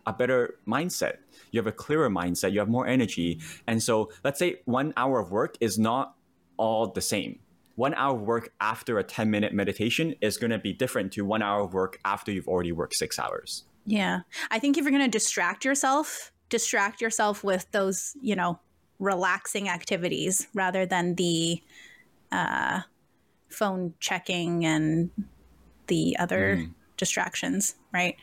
[0.08, 1.18] a better mindset.
[1.52, 2.54] You have a clearer mindset.
[2.54, 3.40] You have more energy.
[3.68, 6.16] And so, let's say one hour of work is not
[6.56, 7.40] all the same.
[7.76, 11.26] One hour of work after a 10 minute meditation is going to be different to
[11.26, 13.66] one hour of work after you've already worked six hours.
[13.86, 14.22] Yeah.
[14.50, 18.60] I think if you're going to distract yourself, distract yourself with those, you know,
[18.98, 21.62] relaxing activities rather than the
[22.32, 22.82] uh,
[23.50, 25.12] phone checking and
[25.86, 26.66] the other
[26.98, 28.16] distractions, right?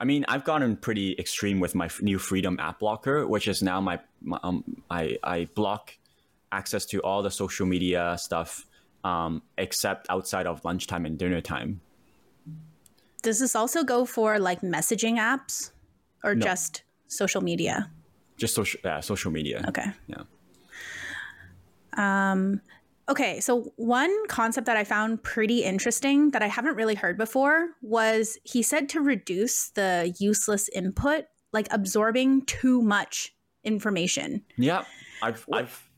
[0.00, 3.62] I mean, I've gotten pretty extreme with my f- new Freedom app blocker, which is
[3.62, 5.96] now my, my um, I, I block
[6.52, 8.64] access to all the social media stuff
[9.04, 11.80] um, except outside of lunchtime and dinner time.
[13.22, 15.72] Does this also go for like messaging apps
[16.22, 16.46] or No.
[16.46, 17.90] just social media?
[18.36, 19.64] Just social, yeah, social media.
[19.68, 19.86] Okay.
[20.06, 20.22] Yeah.
[23.08, 27.68] Okay, so one concept that I found pretty interesting that I haven't really heard before
[27.80, 34.44] was he said to reduce the useless input, like absorbing too much information.
[34.56, 34.84] Yeah,
[35.22, 35.88] I've I've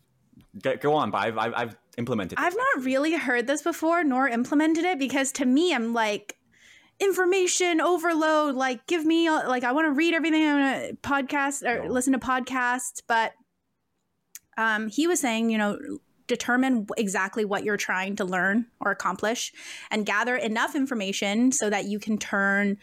[0.63, 2.39] go- on, but I've I've, I've implemented.
[2.39, 6.37] I've not really heard this before nor implemented it because to me, I'm like,
[7.01, 8.55] information overload.
[8.55, 10.45] Like, give me, like, I want to read everything.
[10.45, 11.91] I want to podcast or No.
[11.93, 13.03] listen to podcasts.
[13.07, 13.33] But
[14.57, 15.79] um, he was saying, you know,
[16.31, 19.53] determine exactly what you're trying to learn or accomplish
[19.91, 22.79] and gather enough information so that you can turn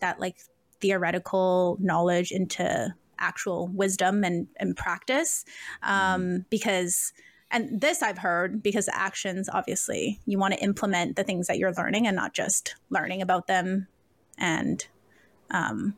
[0.00, 0.36] that like
[0.80, 5.44] theoretical knowledge into actual wisdom and, and practice.
[5.82, 7.12] Um, because
[7.54, 11.74] and this i've heard because actions obviously you want to implement the things that you're
[11.74, 13.86] learning and not just learning about them
[14.38, 14.86] and
[15.50, 15.94] um,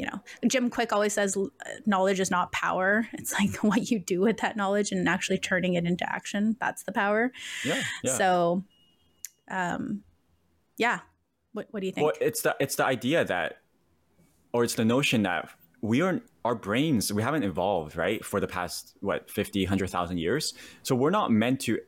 [0.00, 1.36] you know, Jim Kwik always says
[1.84, 3.06] knowledge is not power.
[3.12, 6.56] It's like what you do with that knowledge and actually turning it into action.
[6.58, 7.32] That's the power.
[7.66, 7.82] Yeah.
[8.02, 8.16] yeah.
[8.16, 8.64] So,
[9.50, 10.02] um,
[10.78, 11.00] yeah.
[11.52, 12.06] What, what do you think?
[12.06, 13.58] Well, it's the it's the idea that,
[14.54, 15.50] or it's the notion that
[15.82, 20.52] we are our brains we haven't evolved right for the past what 50 100000 years
[20.82, 21.78] so we're not meant to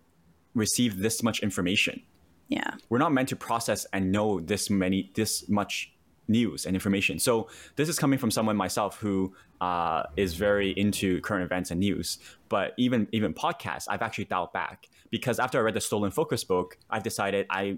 [0.54, 2.00] receive this much information
[2.48, 5.92] yeah we're not meant to process and know this many this much
[6.32, 11.20] news and information so this is coming from someone myself who uh, is very into
[11.20, 12.18] current events and news
[12.48, 16.42] but even even podcasts i've actually dialed back because after i read the stolen focus
[16.42, 17.76] book i've decided i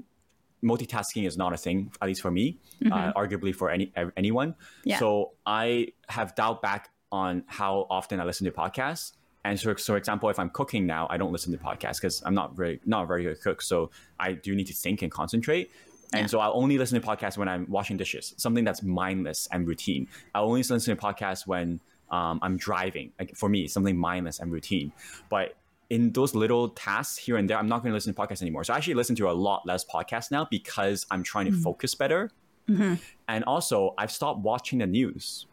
[0.64, 2.92] multitasking is not a thing, at least for me, mm-hmm.
[2.92, 4.54] uh, arguably for any anyone.
[4.84, 4.98] Yeah.
[4.98, 9.12] So I have dialed back on how often I listen to podcasts.
[9.44, 12.22] And so, so for example, if I'm cooking now, I don't listen to podcasts because
[12.24, 13.60] I'm not very not a very good cook.
[13.60, 15.70] So I do need to think and concentrate.
[16.14, 16.26] And yeah.
[16.26, 20.06] so I'll only listen to podcasts when I'm washing dishes, something that's mindless and routine.
[20.34, 23.12] I only listen to podcasts when um, I'm driving.
[23.18, 24.92] Like for me, something mindless and routine.
[25.28, 25.56] But
[25.90, 28.62] in those little tasks here and there, I'm not going to listen to podcasts anymore.
[28.64, 31.62] So I actually listen to a lot less podcasts now because I'm trying to mm-hmm.
[31.62, 32.30] focus better.
[32.68, 32.94] Mm-hmm.
[33.28, 35.46] And also, I've stopped watching the news.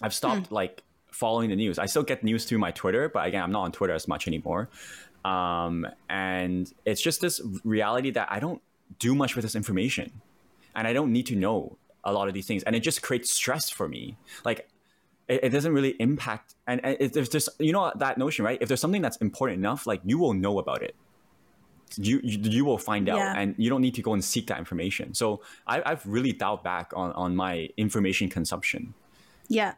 [0.00, 0.52] I've stopped mm.
[0.52, 1.78] like following the news.
[1.78, 4.26] I still get news through my Twitter, but again, I'm not on Twitter as much
[4.26, 4.68] anymore.
[5.24, 8.62] Um, and it's just this reality that I don't
[8.98, 10.20] do much with this information,
[10.74, 13.32] and I don't need to know a lot of these things, and it just creates
[13.32, 14.16] stress for me.
[14.44, 14.68] Like
[15.28, 16.54] it, it doesn't really impact.
[16.66, 18.58] And, and if there's just you know that notion, right?
[18.60, 20.94] If there's something that's important enough, like you will know about it.
[21.96, 23.32] You, you, you will find out, yeah.
[23.34, 25.14] and you don't need to go and seek that information.
[25.14, 28.92] So I, I've really dialed back on on my information consumption.
[29.48, 29.74] Yeah.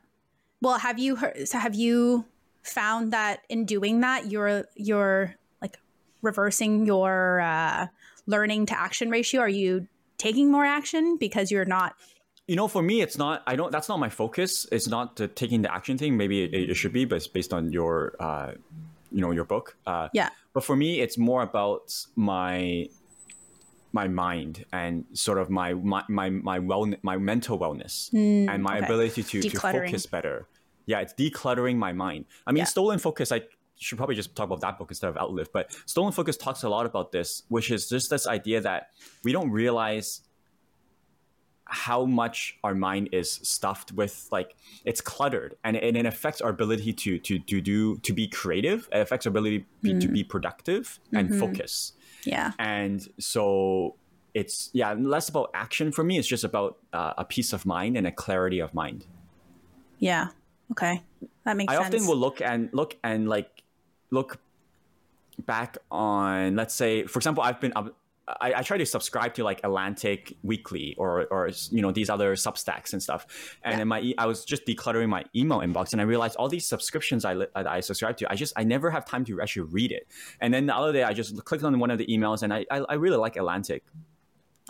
[0.61, 1.49] Well, have you heard?
[1.49, 2.25] So have you
[2.63, 5.79] found that in doing that, you're you're like
[6.23, 7.87] reversing your uh,
[8.31, 9.41] learning to action ratio?
[9.41, 11.95] Are you taking more action because you're not
[12.47, 13.45] you know, for me, it's not.
[13.47, 13.71] I don't.
[13.71, 14.67] That's not my focus.
[14.73, 16.17] It's not the taking the action thing.
[16.17, 18.55] Maybe it, it should be, but it's based on your, uh,
[19.13, 19.77] you know, your book.
[19.87, 20.31] Uh, yeah.
[20.53, 22.89] But for me, it's more about my
[23.93, 28.65] my mind and sort of my my my my well my mental wellness mm, and
[28.65, 28.85] my okay.
[28.85, 30.49] ability to to focus better.
[30.87, 32.25] Yeah, it's decluttering my mind.
[32.49, 32.65] I mean, yeah.
[32.65, 33.31] stolen focus.
[33.31, 33.43] I
[33.81, 35.51] should probably just talk about that book instead of Outlive.
[35.53, 38.91] But stolen focus talks a lot about this, which is just this idea that
[39.25, 40.21] we don't realize
[41.73, 46.51] how much our mind is stuffed with like it's cluttered and, and it affects our
[46.51, 50.01] ability to to to do to be creative it affects our ability mm.
[50.01, 51.39] to be productive and mm-hmm.
[51.39, 51.93] focus
[52.25, 53.95] yeah and so
[54.35, 57.97] it's yeah less about action for me it's just about uh, a peace of mind
[57.97, 59.07] and a clarity of mind
[60.01, 60.27] yeah
[60.73, 61.01] okay
[61.45, 63.63] that makes I sense i often will look and look and like
[64.11, 64.39] look
[65.47, 67.73] back on let's say for example i've been
[68.41, 72.35] I, I, try to subscribe to like Atlantic Weekly or or you know these other
[72.35, 73.59] Substacks and stuff.
[73.65, 73.85] And yeah.
[73.85, 77.47] my I was just decluttering my email inbox, and I realized all these subscriptions I
[77.55, 80.07] I subscribe to, I just I never have time to actually read it.
[80.41, 82.67] And then the other day, I just clicked on one of the emails, and I
[82.71, 83.85] I, I really like Atlantic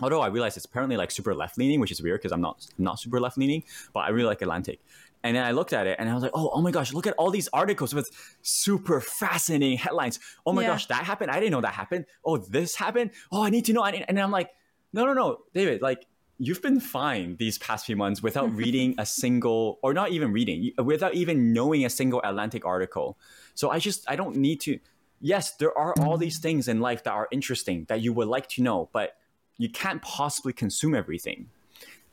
[0.01, 2.65] although I realize it's apparently like super left leaning, which is weird because I'm not
[2.77, 4.79] not super left leaning, but I really like Atlantic.
[5.23, 7.05] And then I looked at it and I was like, oh, oh my gosh, look
[7.05, 8.09] at all these articles with
[8.41, 10.19] super fascinating headlines.
[10.45, 10.69] Oh my yeah.
[10.69, 11.31] gosh, that happened.
[11.31, 12.05] I didn't know that happened.
[12.25, 13.11] Oh, this happened.
[13.31, 13.83] Oh, I need to know.
[13.83, 14.49] And I'm like,
[14.93, 16.05] no, no, no, David, like
[16.37, 20.71] you've been fine these past few months without reading a single, or not even reading,
[20.83, 23.17] without even knowing a single Atlantic article.
[23.53, 24.79] So I just, I don't need to.
[25.23, 28.49] Yes, there are all these things in life that are interesting that you would like
[28.49, 29.17] to know, but
[29.57, 31.49] you can't possibly consume everything.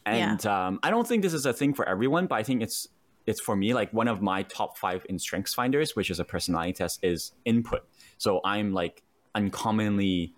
[0.04, 0.66] And yeah.
[0.66, 2.86] um, I don't think this is a thing for everyone, but I think it's
[3.28, 6.24] it's for me like one of my top five in strengths finders which is a
[6.24, 7.86] personality test is input.
[8.16, 9.02] So i'm like
[9.34, 10.32] uncommonly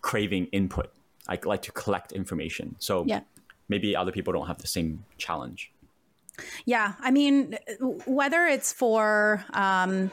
[0.00, 0.90] craving input.
[1.28, 2.76] I like to collect information.
[2.78, 3.20] So yeah.
[3.68, 5.70] maybe other people don't have the same challenge.
[6.64, 7.56] Yeah i mean
[8.06, 10.10] whether it's for um,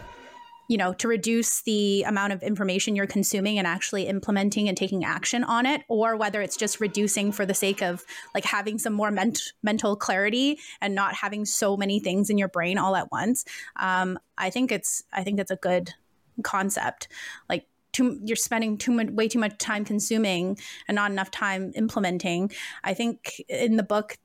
[0.71, 5.03] you know, to reduce the amount of information you're consuming and actually implementing and taking
[5.03, 8.93] action on it, or whether it's just reducing for the sake of like having some
[8.93, 13.11] more ment- mental clarity and not having so many things in your brain all at
[13.11, 13.43] once.
[13.75, 15.93] Um, I think it's I think it's a good
[16.41, 17.09] concept.
[17.49, 20.57] Like too, you're spending too much, way too much time consuming
[20.87, 22.49] and not enough time implementing.
[22.85, 24.17] I think in the book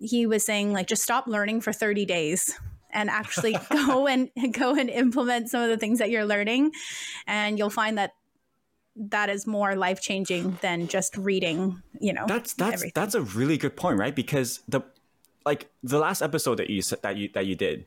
[0.00, 2.60] he was saying like just stop learning for 30 days
[2.94, 6.72] and actually go and go and implement some of the things that you're learning.
[7.26, 8.12] And you'll find that
[8.96, 12.92] that is more life changing than just reading you know that's that's everything.
[12.94, 14.14] that's a really good point right?
[14.14, 14.82] Because the
[15.44, 17.86] like the last episode that you that you that you did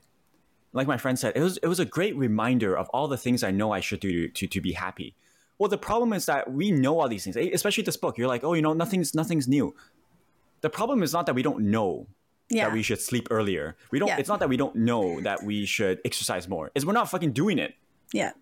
[0.72, 3.42] like my friend said it was it was a great reminder of all the things
[3.42, 5.14] i know i should do to to, to be happy.
[5.58, 8.18] Well the problem is that we know all these things especially this book.
[8.18, 9.74] You're like oh you know nothing's nothing's new.
[10.60, 12.06] The problem is not that we don't know
[12.50, 12.66] Yeah.
[12.66, 13.76] that we should sleep earlier.
[13.90, 14.08] We don't.
[14.08, 14.18] Yeah.
[14.18, 16.70] It's not that we don't know that we should exercise more.
[16.74, 17.74] It's we're not fucking doing it.
[18.12, 18.32] Yeah.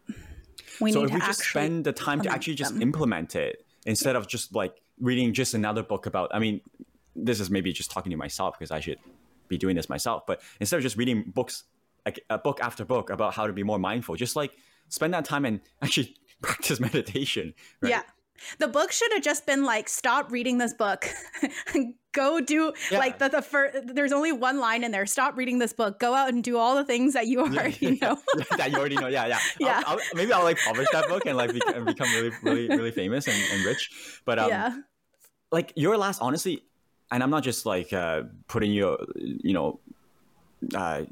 [0.80, 2.82] We so need if to we just spend the time to actually just them.
[2.82, 6.30] implement it instead of just like reading just another book about.
[6.32, 6.60] I mean,
[7.14, 8.98] this is maybe just talking to myself because I should
[9.48, 10.26] be doing this myself.
[10.26, 11.64] But instead of just reading books,
[12.04, 14.52] like a book after book about how to be more mindful, just like
[14.88, 17.54] spend that time and actually practice meditation.
[17.80, 17.90] Right?
[17.90, 18.02] Yeah.
[18.58, 21.08] The book should have just been like, stop reading this book.
[22.12, 22.98] Go do Yeah.
[22.98, 25.04] like the, the first, there's only one line in there.
[25.04, 26.00] Stop reading this book.
[26.00, 28.18] Go out and do all the things that you already know.
[28.56, 29.08] that you already know.
[29.08, 29.38] Yeah, yeah.
[29.60, 29.82] Yeah.
[29.86, 32.68] I'll, I'll, maybe I'll like publish that book and like bec- and become really, really,
[32.68, 33.90] really famous and, and rich.
[34.24, 34.76] But um, yeah.
[35.52, 36.62] like your last, honestly,
[37.10, 39.80] and I'm not just like uh, putting you, you know,
[40.74, 41.02] uh,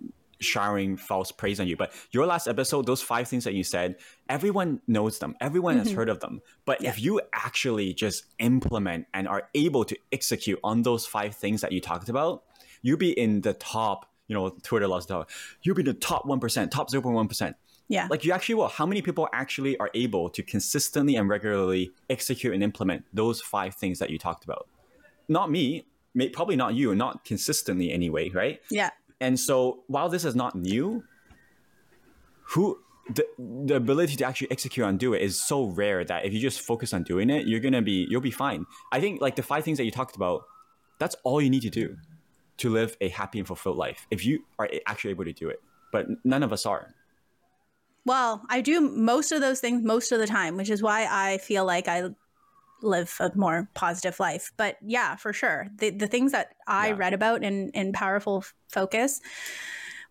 [0.45, 3.97] showering false praise on you, but your last episode, those five things that you said,
[4.29, 5.97] everyone knows them, everyone has mm-hmm.
[5.97, 6.41] heard of them.
[6.65, 11.61] But if you actually just implement and are able to execute on those five things
[11.61, 12.45] that you talked about,
[12.83, 14.11] you'll be in the top.
[14.29, 15.27] You know, Twitter loves to.
[15.63, 17.57] You'll be the top one percent, top zero point one percent
[17.89, 18.07] Yeah.
[18.11, 22.55] like you actually will how many people actually are able to consistently and regularly execute
[22.55, 24.67] and implement those five things that you talked about
[25.29, 25.85] not me
[26.33, 28.91] probably not you not consistently anyway right yeah.
[29.25, 31.03] And so while this is not new
[32.51, 32.79] who
[33.15, 36.41] the, the ability to actually execute and do it is so rare that if you
[36.41, 38.65] just focus on doing it you're gonna be you'll be fine.
[38.93, 40.43] I think like the five things that you talked about
[40.99, 41.97] that's all you need to do
[42.59, 45.61] to live a happy and fulfilled life if you are actually able to do it.
[45.93, 46.95] But none of us are.
[48.07, 51.39] Well, I do most of those things most of the time, which is why I
[51.39, 52.11] feel like I
[52.85, 54.53] live a more positive life.
[54.57, 55.69] But yeah, for sure.
[55.77, 56.97] The the things that I Yeah.
[56.97, 59.21] read about in in Powerful Focus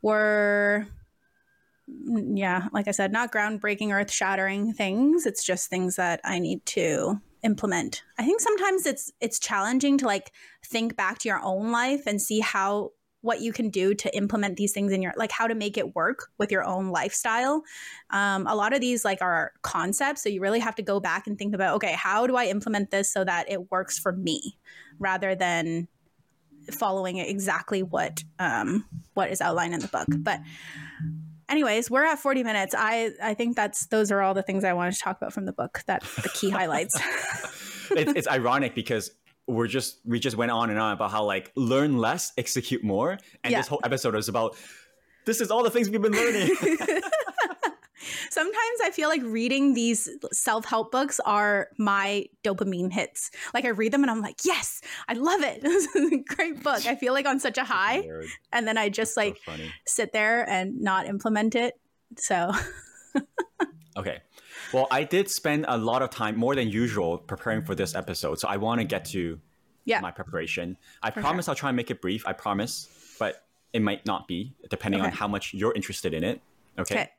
[0.02, 0.88] were
[1.90, 5.26] mm, yeah, like I said, not groundbreaking, earth-shattering things.
[5.26, 8.04] It's just things that I need to implement.
[8.18, 10.32] I think sometimes it's it's challenging to like
[10.66, 12.92] think back to your own life and see how
[13.24, 15.96] what you can do to implement these things in your like how to make it
[15.96, 17.64] work with your own lifestyle.
[18.10, 21.26] Um, a lot of these like are concepts so you really have to go back
[21.26, 24.58] and think about okay how do i implement this so that it works for me
[25.00, 25.88] rather than
[26.72, 30.08] following exactly what um, what is outlined in the book.
[30.18, 30.40] But
[31.50, 32.76] anyways we're at 40 minutes.
[32.78, 35.46] I i think that's those are all the things i wanted to talk about from
[35.46, 37.00] the book that the key highlights.
[37.92, 39.12] It's, it's ironic because
[39.48, 43.18] we're just we just went on and on about how like learn less, execute more,
[43.44, 43.60] and Yeah.
[43.60, 44.56] this whole episode is about
[45.26, 46.56] this is all the things we've been learning.
[48.30, 53.94] sometimes i feel like reading these self-help books are my dopamine hits like i read
[53.94, 57.14] them and i'm like yes i love it this is a great book i feel
[57.14, 58.04] like on such a high
[58.52, 59.72] and then i just So like funny.
[59.88, 61.76] sit there and not implement it
[62.18, 62.52] so
[63.96, 64.22] Okay.
[64.74, 68.40] Well, I did spend a lot of time, more than usual, preparing for this episode.
[68.40, 69.40] So I want to get to
[69.86, 70.78] yeah my preparation.
[71.02, 72.26] I For promise I'll try and make it brief.
[72.26, 76.42] I promise, but it might not be, depending on how much you're interested in it.
[76.80, 76.96] Okay.
[76.96, 77.10] okay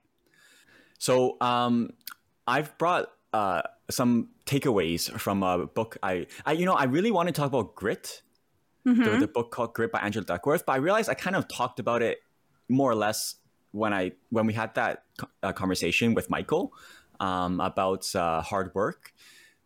[0.98, 1.90] So um,
[2.46, 5.96] I've brought uh, some takeaways from a book.
[6.02, 8.22] I, I, you know, I really want to talk about Grit,
[8.86, 9.02] Mm-hmm.
[9.02, 11.80] the, the book called Grit by Angela Duckworth, but I realized I kind of talked
[11.80, 12.18] about it
[12.68, 13.36] more or less
[13.72, 15.04] when I when we had that
[15.42, 16.70] uh, conversation with Michael
[17.20, 19.12] um, about uh, hard work,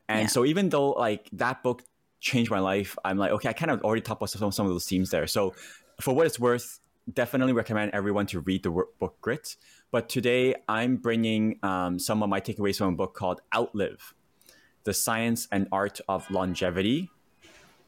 [0.08, 0.26] and Yeah.
[0.28, 1.82] so even though like that book
[2.20, 4.72] changed my life, I'm like, okay, I kind of already talked about some some of
[4.72, 5.26] those themes there.
[5.26, 5.54] So
[6.00, 6.80] for what it's worth,
[7.12, 9.56] definitely recommend everyone to read the book Grit.
[9.90, 14.14] But today I'm bringing um, some of my takeaways from a book called Outlive:
[14.84, 17.10] The Science and Art of Longevity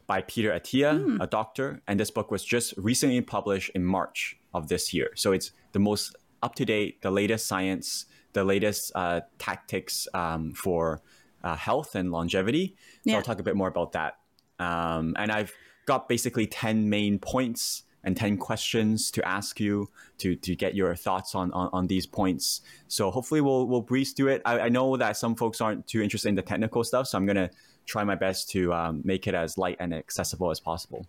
[0.07, 1.81] by Peter Attia, a doctor.
[1.87, 5.11] And this book was just recently published in March of this year.
[5.15, 10.53] So it's the most up to date, the latest science, the latest uh, tactics um,
[10.53, 11.01] for
[11.43, 12.75] uh, health and longevity.
[13.03, 13.17] So Yeah.
[13.17, 14.17] I'll talk a bit more about that.
[14.59, 15.53] Um, and I've
[15.85, 19.89] got basically 10 main points and 10 questions to ask you
[20.19, 22.61] to, to get your thoughts on, on, on these points.
[22.87, 24.41] So hopefully we'll, we'll breeze through it.
[24.45, 27.25] I, I know that some folks aren't too interested in the technical stuff, so I'm
[27.25, 27.49] going to
[27.85, 31.05] try my best to um, make it as light and accessible as possible.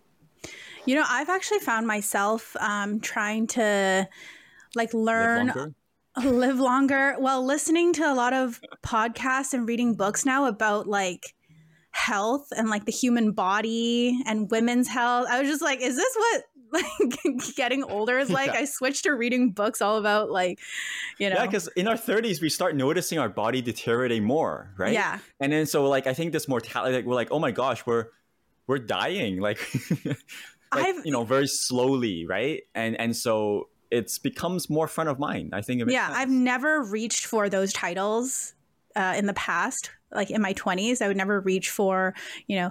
[0.87, 4.09] you know i've actually found myself um, trying to
[4.75, 5.75] like learn
[6.23, 7.17] Live longer.
[7.19, 11.35] well listening to a lot of podcasts and reading books now about like
[11.91, 16.15] health and like the human body and women's health i was just like is this
[16.17, 16.43] what
[16.73, 18.61] like getting older is like Yeah.
[18.61, 20.59] i switched to reading books all about like
[21.19, 24.95] you know Yeah, because in our 30s, we start noticing our body deteriorating more, right?
[24.95, 25.19] Yeah.
[25.39, 28.07] And then so like I think this mortality, like, we're like, oh my gosh, we're
[28.67, 29.59] we're dying, like,
[30.07, 30.17] like
[30.73, 32.63] I've- you know, very slowly, right?
[32.75, 35.55] And and so it's becomes more front of mind.
[35.55, 35.81] I think.
[35.81, 36.19] It makes yeah sense.
[36.19, 38.55] i've never reached for those titles
[38.97, 42.13] uh, in the past like in my 20s i would never reach for
[42.47, 42.71] you know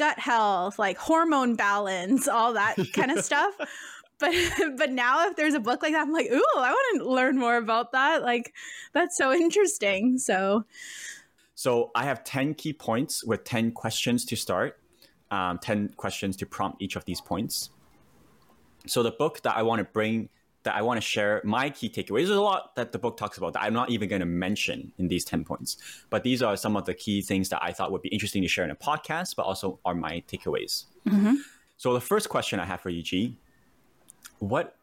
[0.00, 3.54] gut health, like hormone balance, all that kind of stuff.
[4.18, 4.34] But
[4.76, 7.38] but now if there's a book like that, I'm like, ooh, I want to learn
[7.38, 8.22] more about that.
[8.22, 8.54] Like
[8.94, 10.18] that's so interesting.
[10.18, 10.64] So
[11.54, 14.80] So I have 10 key points with 10 questions to start,
[15.30, 17.68] um, 10 questions to prompt each of these points.
[18.86, 20.30] So the book that I want to bring,
[20.62, 23.38] that I want to share my key takeaways, there's a lot that the book talks
[23.38, 25.78] about that I'm not even going to mention in these 10 points.
[26.10, 28.48] But these are some of the key things that I thought would be interesting to
[28.48, 30.84] share in a podcast, but also are my takeaways.
[31.76, 33.32] So the first question I have for you, Ge,
[34.38, 34.76] what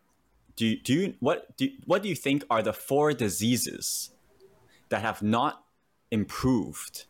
[0.55, 4.09] do you, do you, what do what do you think are the four diseases
[4.89, 5.63] that have not
[6.09, 7.05] improved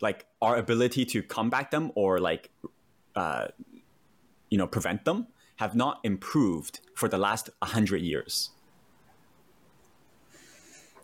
[0.00, 2.50] like our ability to combat them or like
[3.14, 3.46] uh,
[4.50, 5.28] you know prevent them
[5.62, 8.50] have not improved for the last 100 years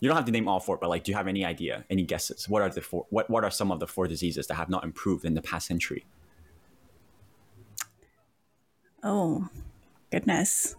[0.01, 2.03] you don't have to name all four but like do you have any idea any
[2.03, 4.69] guesses what are the four what, what are some of the four diseases that have
[4.69, 6.05] not improved in the past century
[9.03, 9.49] oh
[10.11, 10.77] goodness.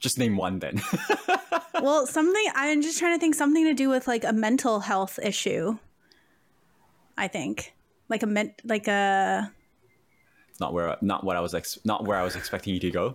[0.00, 0.80] just name one then
[1.84, 5.18] well, something I'm just trying to think something to do with like a mental health
[5.22, 5.78] issue.
[7.16, 7.74] I think
[8.08, 9.52] like a ment like a
[10.60, 13.14] not where not what i was ex- not where i was expecting you to go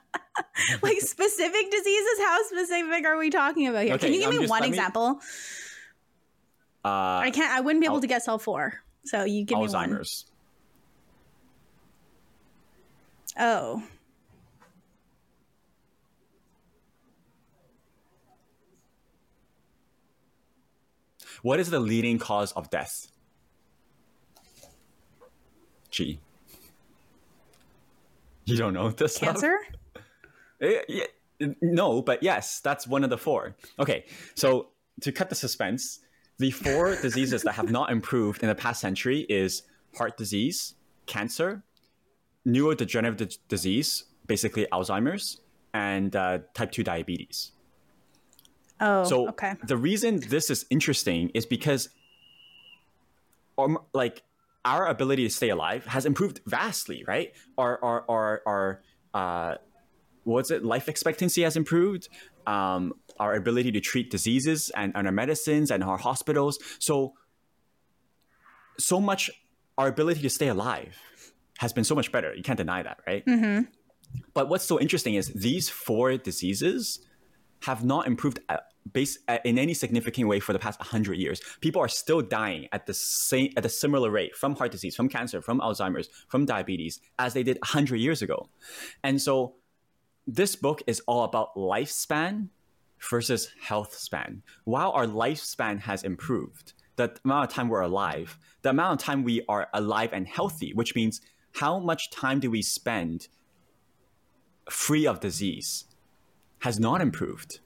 [0.82, 2.18] like specific diseases.
[2.18, 3.94] How specific are we talking about here?
[3.94, 5.20] Okay, Can you give I'm me just- one me- example?
[6.84, 6.88] uh
[7.28, 7.52] I can't.
[7.52, 8.74] I wouldn't be able to guess all four.
[9.04, 9.90] So you give me one.
[9.90, 10.24] alzheimer's
[13.38, 13.82] Oh.
[21.42, 23.08] What is the leading cause of death?
[25.90, 26.18] Ge.
[28.46, 29.18] You don't know this?
[29.18, 29.56] Cancer?
[30.60, 31.04] Eh, yeah,
[31.60, 33.56] No, but yes, that's one of the four.
[33.78, 34.68] Okay, so
[35.00, 36.00] to cut the suspense,
[36.38, 39.62] the four diseases that have not improved in the past century is
[39.96, 40.74] heart disease,
[41.06, 41.62] cancer,
[42.46, 45.40] neurodegenerative d- disease, basically Alzheimer's,
[45.72, 47.52] and uh, type 2 diabetes.
[48.80, 49.54] Oh, So okay.
[49.66, 51.88] the reason this is interesting is because,
[53.58, 54.22] um, like,
[54.64, 57.32] our ability to stay alive has improved vastly, right?
[57.58, 59.54] Our our our our uh,
[60.24, 60.64] what's it?
[60.64, 62.08] Life expectancy has improved.
[62.46, 66.58] Um, our ability to treat diseases and, and our medicines and our hospitals.
[66.78, 67.14] So
[68.78, 69.30] so much.
[69.76, 70.96] Our ability to stay alive
[71.58, 72.32] has been so much better.
[72.32, 73.26] You can't deny that, right?
[73.26, 73.62] Mm-hmm.
[74.32, 77.00] But what's so interesting is these four diseases
[77.62, 78.62] have not improved at,
[78.92, 81.40] base, uh, in any significant way for the past 100 years.
[81.60, 85.08] People are still dying at the same at a similar rate from heart disease, from
[85.08, 88.48] cancer, from Alzheimer's, from diabetes as they did 100 years ago.
[89.02, 89.54] And so
[90.26, 92.48] this book is all about lifespan
[93.10, 94.42] versus health span.
[94.64, 99.24] While our lifespan has improved, the amount of time we're alive, the amount of time
[99.24, 101.20] we are alive and healthy, which means
[101.56, 103.28] how much time do we spend
[104.70, 105.84] free of disease,
[106.60, 107.60] has not improved.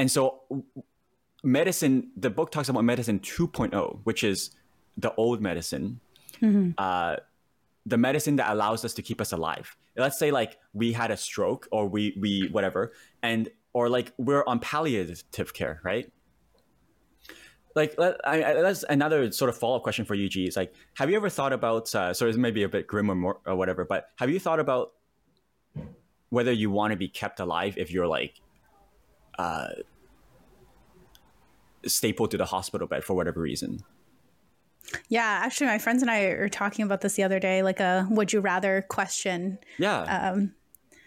[0.00, 0.40] And so,
[1.44, 4.50] medicine, the book talks about medicine 2.0, which is
[4.96, 6.00] the old medicine,
[6.78, 7.16] uh,
[7.84, 9.76] the medicine that allows us to keep us alive.
[9.96, 12.92] Let's say, like, we had a stroke or we, we whatever,
[13.22, 16.10] and, or like, we're on palliative care, right?
[17.74, 20.48] Like, let, I, I, that's another sort of follow up question for you, Ge.
[20.48, 23.14] Is like, have you ever thought about, uh, so it's maybe a bit grim or,
[23.14, 24.92] more, or whatever, but have you thought about
[26.30, 28.40] whether you want to be kept alive if you're like
[29.38, 29.68] uh
[31.86, 33.80] stapled to the hospital bed for whatever reason
[35.08, 38.06] Yeah, actually, my friends and I are talking about this the other day, like a
[38.10, 39.58] would you rather question.
[39.78, 40.02] yeah
[40.32, 40.54] Um,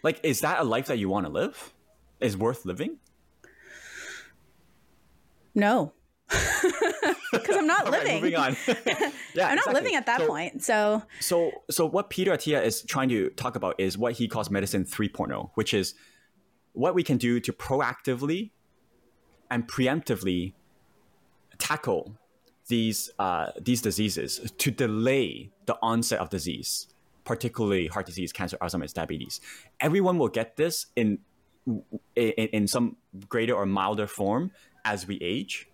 [0.04, 1.74] like is that a life that you want to live
[2.20, 2.98] is worth living
[5.56, 5.94] no,
[6.30, 8.22] because I'm not All right, living.
[8.22, 8.56] moving on
[9.36, 9.74] yeah I'm not exactly.
[9.76, 10.64] living at that So- point.
[10.64, 14.50] So so so what peter attia is trying to talk about is what he calls
[14.50, 15.94] medicine 3.0 which is
[16.74, 18.52] what we can do to proactively
[19.52, 20.54] and preemptively
[21.64, 22.18] tackle
[22.68, 26.88] these uh, these diseases to delay the onset of disease,
[27.24, 29.40] particularly heart disease, cancer, Alzheimer's, diabetes.
[29.80, 31.20] Everyone will get this in
[32.16, 32.98] in, in some
[33.30, 34.52] greater or milder form
[34.84, 35.70] as we age.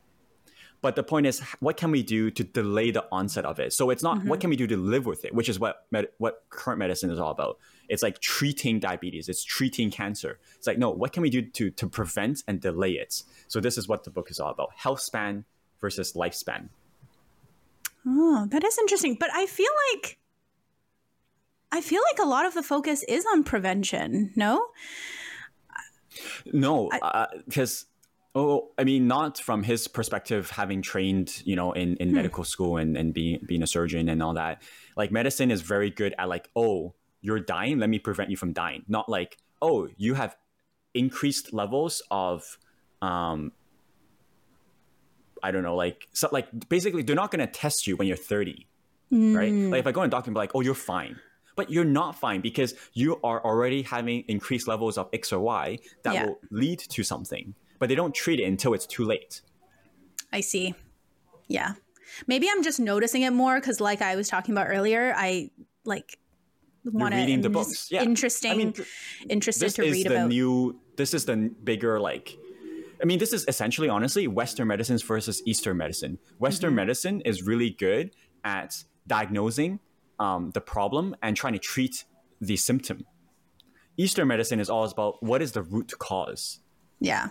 [0.81, 3.73] But the point is, what can we do to delay the onset of it?
[3.73, 6.07] So it's not what can we do to live with it, which is what med-
[6.19, 7.57] what current medicine is all about.
[7.89, 10.39] It's like treating diabetes, it's treating cancer.
[10.57, 13.23] It's like no, what can we do to to prevent and delay it?
[13.47, 15.45] So this is what the book is all about: health span
[15.81, 16.69] versus lifespan.
[18.05, 19.17] Oh, that is interesting.
[19.19, 20.17] But I feel like
[21.71, 24.31] I feel like a lot of the focus is on prevention.
[24.35, 24.67] No,
[26.51, 26.89] No,
[27.45, 27.85] because
[28.35, 32.15] Oh, I mean, not from his perspective, having trained, you know, in, in hmm.
[32.15, 34.61] medical school and, and being being a surgeon and all that.
[34.95, 38.53] Like medicine is very good at like, oh, you're dying, let me prevent you from
[38.53, 38.83] dying.
[38.87, 40.37] Not like, oh, you have
[40.93, 42.57] increased levels of
[43.01, 43.51] um
[45.43, 48.67] I don't know, like so like basically they're not gonna test you when you're 30.
[49.11, 49.35] Mm.
[49.35, 49.51] Right?
[49.51, 51.19] Like if I go to a doctor and be like, oh, you're fine
[51.55, 55.77] but you're not fine because you are already having increased levels of X or Y
[56.03, 56.25] that yeah.
[56.27, 59.41] will lead to something but they don't treat it until it's too late.
[60.31, 60.75] I see.
[61.47, 61.73] Yeah.
[62.27, 65.49] Maybe I'm just noticing it more because, like I was talking about earlier, I
[65.85, 66.19] like
[66.83, 67.89] want to reading the books.
[67.89, 68.03] Yeah.
[68.03, 68.51] Interesting.
[68.51, 68.87] I mean, th-
[69.29, 69.93] interested to read about.
[69.95, 70.29] This is the about.
[70.29, 70.79] New.
[70.97, 72.37] This is the bigger like.
[73.01, 76.17] I mean, this is essentially, honestly, Western medicines versus Eastern medicine.
[76.37, 76.75] Western mm-hmm.
[76.75, 78.11] medicine is really good
[78.43, 79.79] at diagnosing
[80.19, 82.05] um, the problem and trying to treat
[82.41, 83.05] the symptom.
[83.97, 86.59] Eastern medicine is all about what is the root cause.
[86.99, 87.29] Yeah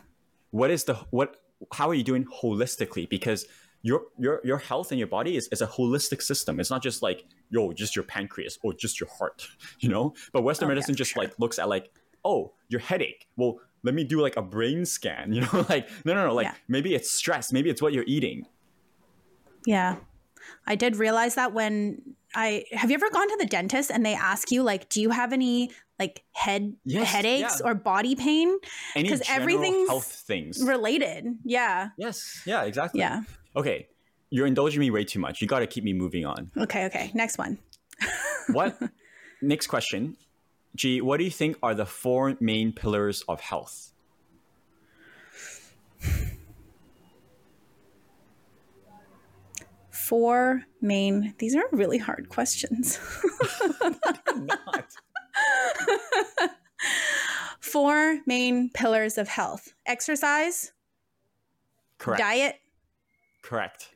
[0.51, 1.37] what is the what
[1.73, 3.47] how are you doing holistically because
[3.83, 7.03] your your your health and your body is, is a holistic system it's not just
[7.03, 9.49] like yo just your pancreas or just your heart
[9.81, 11.23] you know but western oh, medicine yeah, just sure.
[11.23, 11.91] like looks at like
[12.25, 16.12] oh your headache well let me do like a brain scan you know like no
[16.14, 16.55] no no like yeah.
[16.68, 18.45] maybe it's stress maybe it's what you're eating
[19.66, 19.97] yeah
[20.66, 22.03] i did realize that when
[22.34, 25.11] I have you ever gone to the dentist and they ask you like, do you
[25.11, 27.70] have any like head yes, headaches yeah.
[27.70, 28.59] or body pain?
[28.95, 31.26] Because everything's health things related.
[31.45, 31.89] Yeah.
[31.97, 32.43] Yes.
[32.45, 32.64] Yeah.
[32.64, 33.01] Exactly.
[33.01, 33.22] Yeah.
[33.57, 33.89] Okay,
[34.30, 35.41] you're indulging me way too much.
[35.41, 36.51] You got to keep me moving on.
[36.57, 36.84] Okay.
[36.86, 37.11] Okay.
[37.14, 37.59] Next one.
[38.53, 38.78] what?
[39.41, 40.16] Next question.
[40.77, 43.93] Ge, what do you think are the four main pillars of health?
[49.91, 52.99] four main these are really hard questions.
[57.61, 59.75] Four main pillars of health.
[59.85, 60.73] Exercise.
[61.99, 62.19] Correct.
[62.23, 62.57] Diet.
[63.43, 63.91] Correct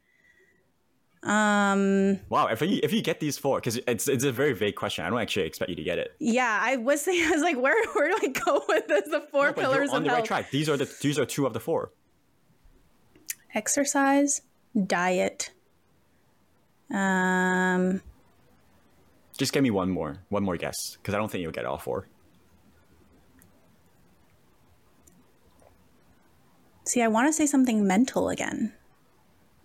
[1.25, 4.75] um wow if you if you get these four because it's it's a very vague
[4.75, 7.43] question i don't actually expect you to get it yeah i was thinking i was
[7.43, 10.09] like where where do i go with this the four no, pillars on of the
[10.09, 11.93] health right track these are the these are two of the four
[13.55, 14.43] exercise
[14.87, 15.53] diet
[16.93, 18.03] um,
[19.39, 21.79] Just give me one more, one more guess, because I don't think you'll get all
[21.79, 22.07] four.
[26.85, 28.75] See, I want to say something mental again.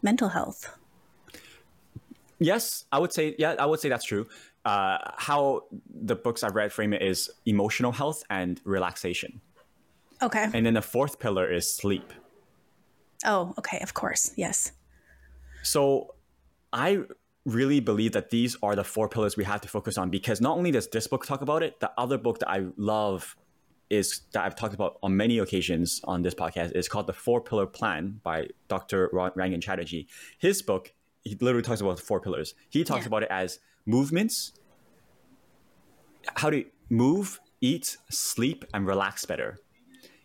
[0.01, 0.77] Mental health.
[2.39, 3.35] Yes, I would say.
[3.37, 4.27] Yeah, I would say that's true.
[4.65, 9.41] Uh, how the books I've read frame it is emotional health and relaxation.
[10.21, 10.47] Okay.
[10.53, 12.11] And then the fourth pillar is sleep.
[13.25, 13.79] Oh, okay.
[13.79, 14.31] Of course.
[14.35, 14.71] Yes.
[15.63, 16.15] So
[16.73, 17.03] I
[17.45, 20.57] really believe that these are the four pillars we have to focus on because not
[20.57, 23.35] only does this book talk about it, the other book that I love
[23.89, 27.41] is that I've talked about on many occasions on this podcast is called The Four
[27.41, 29.09] Pillar Plan by Dr.
[29.13, 30.07] Rangan Chatterjee.
[30.37, 30.93] His book,
[31.27, 32.55] he literally talks about the four pillars.
[32.69, 33.07] He talks yeah.
[33.07, 34.53] about it as movements,
[36.35, 39.59] how to move, eat, sleep, and relax better.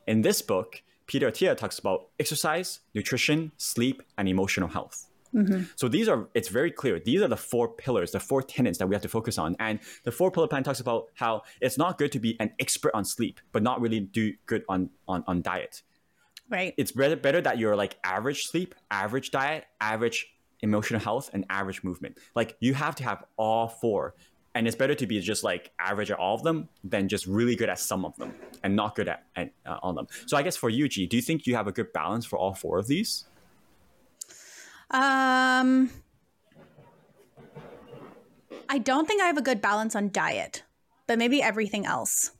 [0.06, 5.08] In this book, Peter Attia talks about exercise, nutrition, sleep, and emotional health.
[5.34, 5.62] Mm-hmm.
[5.76, 7.00] So these are, it's very clear.
[7.00, 9.56] These are the four pillars, the four tenets that we have to focus on.
[9.58, 12.92] And the four pillar plan talks about how it's not good to be an expert
[12.94, 15.82] on sleep, but not really do good on, on, on diet.
[16.50, 16.74] Right.
[16.76, 20.26] It's better, better that you're like average sleep, average diet, average
[20.62, 22.18] emotional health, and average movement.
[22.34, 24.14] Like you have to have all four.
[24.54, 27.56] And it's better to be just like average at all of them than just really
[27.56, 30.06] good at some of them and not good at, at uh, all of them.
[30.26, 32.38] So I guess for you, Ge, do you think you have a good balance for
[32.38, 33.24] all four of these?
[34.90, 35.90] Um,
[38.68, 40.64] I don't think I have a good balance on diet,
[41.06, 42.32] but maybe everything else.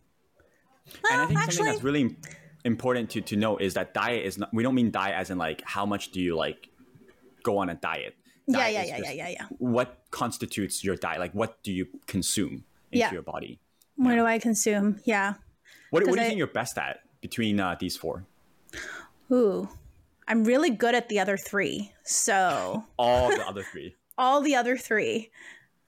[1.11, 2.16] And I think actually, something that's really
[2.64, 5.39] important to, to know is that diet is not, we don't mean diet as in
[5.39, 6.68] like how much do you like
[7.43, 8.16] go on a diet.
[8.51, 9.47] diet yeah, yeah, yeah, yeah, yeah, yeah.
[9.59, 11.20] What constitutes your diet?
[11.20, 13.12] Like what do you consume into yeah.
[13.12, 13.61] your body?
[13.97, 14.16] What yeah.
[14.16, 15.01] do I consume?
[15.05, 15.34] Yeah.
[15.90, 18.24] What, what do you I, think you're best at between uh, these four?
[19.30, 19.68] Ooh.
[20.28, 21.93] I'm really good at the other three.
[22.05, 23.95] So all the other three.
[24.18, 25.30] all the other three.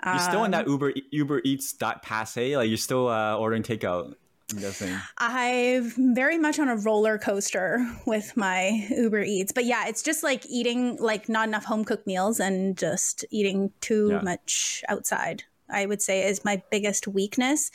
[0.05, 2.57] You're still in that um, Uber Uber Eats dot passe.
[2.57, 4.14] Like you're still uh, ordering takeout.
[4.53, 4.97] I'm guessing.
[5.18, 10.22] I'm very much on a roller coaster with my Uber Eats, but yeah, it's just
[10.22, 14.20] like eating like not enough home cooked meals and just eating too yeah.
[14.20, 15.45] much outside.
[15.70, 17.70] I would say is my biggest weakness,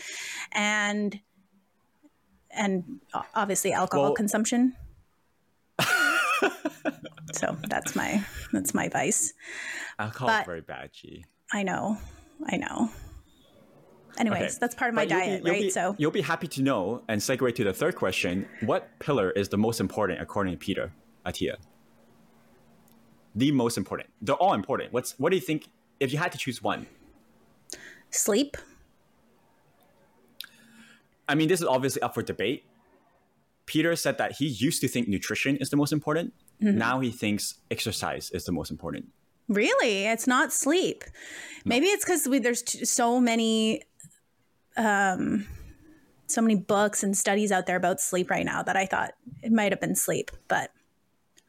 [0.51, 1.19] and
[2.51, 2.99] and
[3.33, 4.75] obviously alcohol well, consumption.
[7.33, 9.33] so that's my that's my vice.
[9.97, 11.23] Alcohol is very bad, Ge.
[11.51, 11.97] I know,
[12.45, 12.91] I know.
[14.19, 14.57] Anyways, Okay.
[14.59, 15.61] that's part of my you'll be- diet, you'll right?
[15.61, 18.47] be- so you'll be happy to know and segue to the third question.
[18.61, 20.91] What pillar is the most important according to Peter
[21.25, 21.55] Attia?
[23.35, 24.09] The most important.
[24.21, 24.91] They're all important.
[24.91, 25.67] What's what do you think
[25.99, 26.87] if you had to choose one?
[28.11, 28.57] sleep.
[31.27, 32.65] I mean, this is obviously up for debate.
[33.67, 36.33] Peter said that he used to think nutrition is the most important.
[36.61, 36.77] Mm-hmm.
[36.77, 39.09] Now he thinks exercise is the most important.
[39.47, 41.03] Really, it's not sleep.
[41.65, 43.83] Maybe it's because there's t- so many,
[44.79, 45.45] um,
[46.27, 49.11] so many books and studies out there about sleep right now that I thought
[49.43, 50.31] it might have been sleep.
[50.47, 50.71] But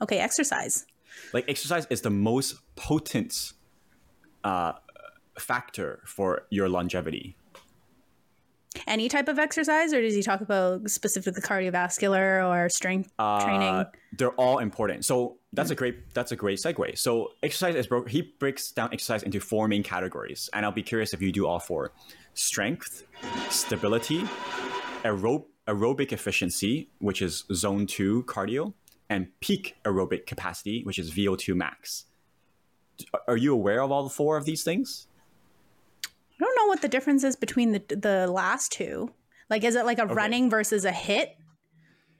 [0.02, 0.84] okay, exercise.
[1.32, 3.52] Like exercise is the most potent
[4.44, 4.72] uh,
[5.38, 7.36] factor for your longevity.
[8.86, 13.68] Any type of exercise, or does he talk about specifically cardiovascular or strength training?
[13.68, 15.04] Uh, they're all important.
[15.04, 16.96] So that's a great that's a great segue.
[16.96, 18.08] So exercise is broke.
[18.08, 21.48] He breaks down exercise into four main categories, and I'll be curious if you do
[21.48, 21.92] all four:
[22.40, 23.06] strength,
[23.50, 24.22] stability,
[25.04, 28.72] aerob- aerobic efficiency, which is zone two cardio,
[29.08, 32.06] and peak aerobic capacity, which is VO two max.
[33.28, 35.06] Are you aware of all the four of these things?
[36.06, 36.08] I
[36.44, 39.12] don't know what the difference is between the the last two.
[39.50, 41.30] Like, is it like a running versus a HIIT?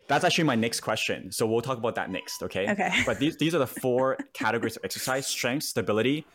[0.09, 1.31] That's actually my next question.
[1.31, 2.69] So we'll talk about that next, okay?
[2.69, 2.91] Okay.
[3.07, 6.27] But these these are the four categories of exercise: strength, stability,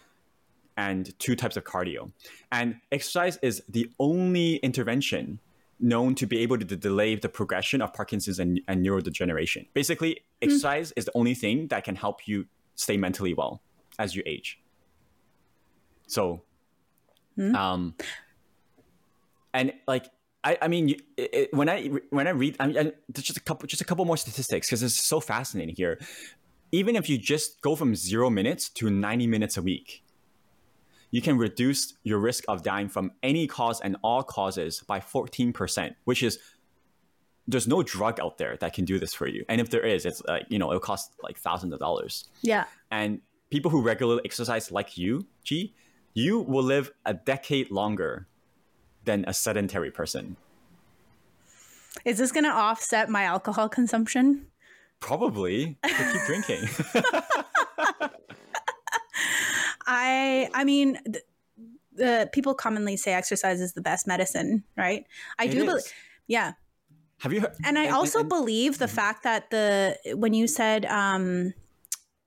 [0.77, 2.11] and two types of cardio.
[2.51, 5.39] And exercise is the only intervention
[5.79, 9.67] known to be able to delay the progression of Parkinson's and, and neurodegeneration.
[9.73, 12.45] Basically, exercise is the only thing that can help you
[12.75, 13.61] stay mentally well
[13.99, 14.59] as you age.
[16.07, 16.41] So,
[17.55, 17.95] um,
[19.53, 20.05] and like
[20.43, 23.25] I, I mean, you- it, it- when I when I read, I mean, I, there's
[23.25, 25.99] just a couple, just a couple more statistics because it's so fascinating here.
[26.71, 30.03] Even if you just go from zero minutes to 90 minutes a week,
[31.15, 35.95] you can reduce your risk of dying from any cause and all causes by 14%,
[36.03, 36.39] which is
[37.47, 39.45] there's no drug out there that can do this for you.
[39.47, 42.25] And if there is, it's like, you know, it'll cost like thousands of dollars.
[42.41, 42.65] Yeah.
[42.91, 45.71] And people who regularly exercise like you, Ge,
[46.13, 48.27] you will live a decade longer
[49.05, 50.35] than a sedentary person.
[52.03, 54.47] Is this going to offset my alcohol consumption?
[54.99, 55.77] Probably.
[55.85, 56.67] Keep drinking.
[59.85, 61.23] I I mean, th-
[61.93, 65.05] the people commonly say exercise is the best medicine, right?
[65.39, 65.83] I It do believe.
[66.27, 66.53] Yeah,
[67.19, 67.55] Have you heard?
[67.63, 71.53] and I also and- believe the fact that the when you said um,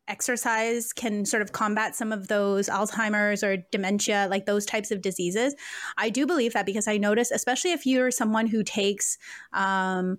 [0.06, 5.02] exercise can sort of combat some of those Alzheimer's or dementia, like those types of
[5.02, 5.54] diseases.
[5.98, 9.18] I do believe that because I notice, especially if you're someone who takes
[9.52, 10.18] um,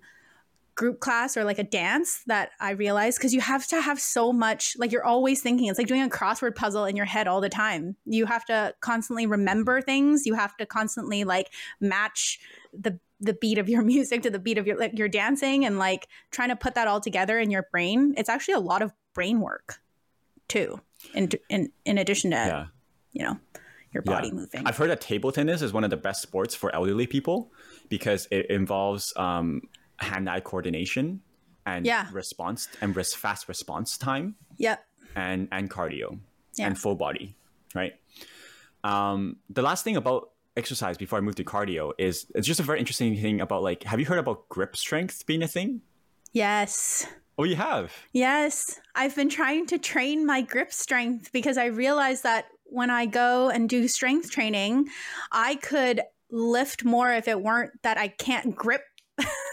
[0.80, 4.32] group class or like a dance, that I realize because you have to have so
[4.32, 5.66] much, like you're always thinking.
[5.68, 7.96] It's like doing a crossword puzzle in your head all the time.
[8.06, 10.24] You have to constantly remember things.
[10.24, 11.48] You have to constantly like
[11.80, 12.40] match
[12.72, 15.78] the the beat of your music to the beat of your like your dancing and
[15.78, 18.90] like trying to put that all together in your brain it's actually a lot of
[19.12, 19.80] brain work
[20.48, 20.80] too
[21.14, 22.66] in in in addition to Yeah.
[23.12, 23.36] you know
[23.92, 24.12] your Yeah.
[24.14, 27.06] body moving I've heard that table tennis is one of the best sports for elderly
[27.06, 27.52] people
[27.90, 29.62] because it involves um,
[30.00, 31.20] hand-eye coordination
[31.66, 32.06] and Yeah.
[32.12, 34.84] response and res- fast response time yep
[35.14, 36.18] and and cardio
[36.56, 36.66] Yeah.
[36.66, 37.36] and full body,
[37.74, 37.94] right?
[38.82, 42.62] Um, the last thing about exercise before I move to cardio is it's just a
[42.62, 45.82] very interesting thing about like have you heard about grip strength being a thing?
[46.32, 47.06] yes
[47.38, 47.90] Oh, you have.
[48.12, 53.06] Yes, I've been trying to train my grip strength because I realized that when I
[53.06, 54.88] go and do strength training,
[55.32, 58.82] I could lift more if it weren't that I can't grip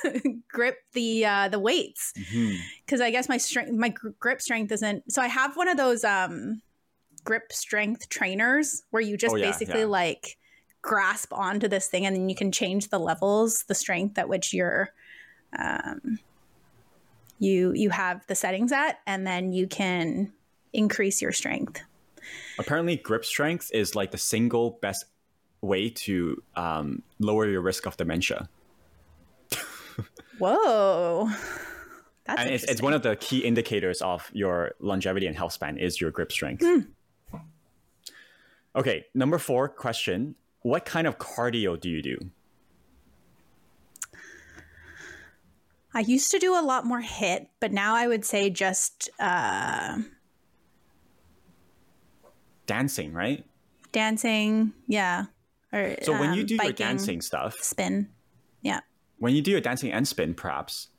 [0.50, 2.14] grip the uh, the weights
[2.86, 5.12] because I guess my strength my gr- grip strength isn't.
[5.12, 6.62] So I have one of those um,
[7.24, 9.88] grip strength trainers where you just Oh, yeah, basically yeah.
[9.88, 10.38] like
[10.82, 14.54] grasp onto this thing and then you can change the levels, the strength at which
[14.54, 14.90] you're
[15.58, 16.20] um,
[17.40, 20.34] you you have the settings at, and then you can
[20.74, 21.82] increase your strength.
[22.60, 25.06] Apparently, grip strength is like the single best
[25.62, 28.50] way to um, lower your risk of dementia.
[30.40, 31.30] Whoa,
[32.26, 35.78] that's and it's, it's one of the key indicators of your longevity and health span
[35.78, 36.66] is your grip strength.
[38.76, 42.18] Okay, number four question: What kind of cardio do you do?
[45.94, 49.98] I used to do a lot more HIIT, but now I would say just uh,
[52.68, 53.44] Dancing, right?
[53.94, 54.74] dancing.
[54.88, 55.26] Yeah.
[55.74, 58.10] Or, So when you um, do your dancing stuff, spin.
[58.62, 58.82] Yeah.
[59.20, 60.90] When you do your dancing and spin, perhaps,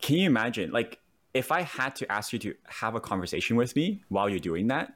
[0.00, 0.98] can you imagine, like,
[1.34, 4.68] if I had to ask you to have a conversation with me while you're doing
[4.68, 4.94] that,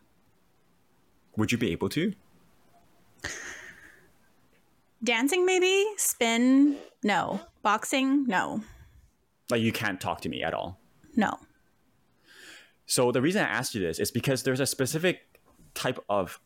[1.37, 2.15] would you be able to?
[5.03, 5.87] Dancing, maybe.
[5.97, 7.41] Spin, no.
[7.63, 8.63] Boxing, no.
[9.51, 10.79] Like you can't talk to me at all.
[11.17, 11.39] No.
[12.87, 15.21] So the reason I asked you this is because there's a specific
[15.75, 16.41] type of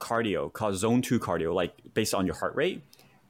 [0.00, 2.82] cardio called zone two cardio, like based on your heart rate,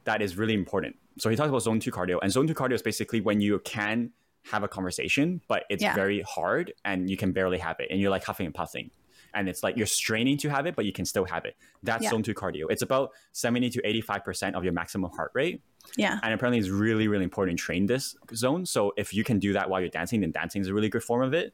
[0.07, 0.95] that is really important.
[1.19, 3.59] So he talks about zone two cardio, and zone two cardio is basically when you
[3.59, 4.11] can
[4.51, 5.93] have a conversation, but it's Yeah.
[5.93, 8.89] very hard and you can barely have it, and you're like huffing and puffing.
[9.33, 11.55] And it's like you're straining to have it, but you can still have it.
[11.83, 12.11] That's Yeah.
[12.11, 12.65] zone two cardio.
[12.69, 15.61] It's about 70 to 85% of your maximum heart rate.
[15.97, 16.19] Yeah.
[16.23, 18.65] And apparently it's really, really important to train this zone.
[18.65, 21.03] So if you can do that while you're dancing, then dancing is a really good
[21.03, 21.53] form of it.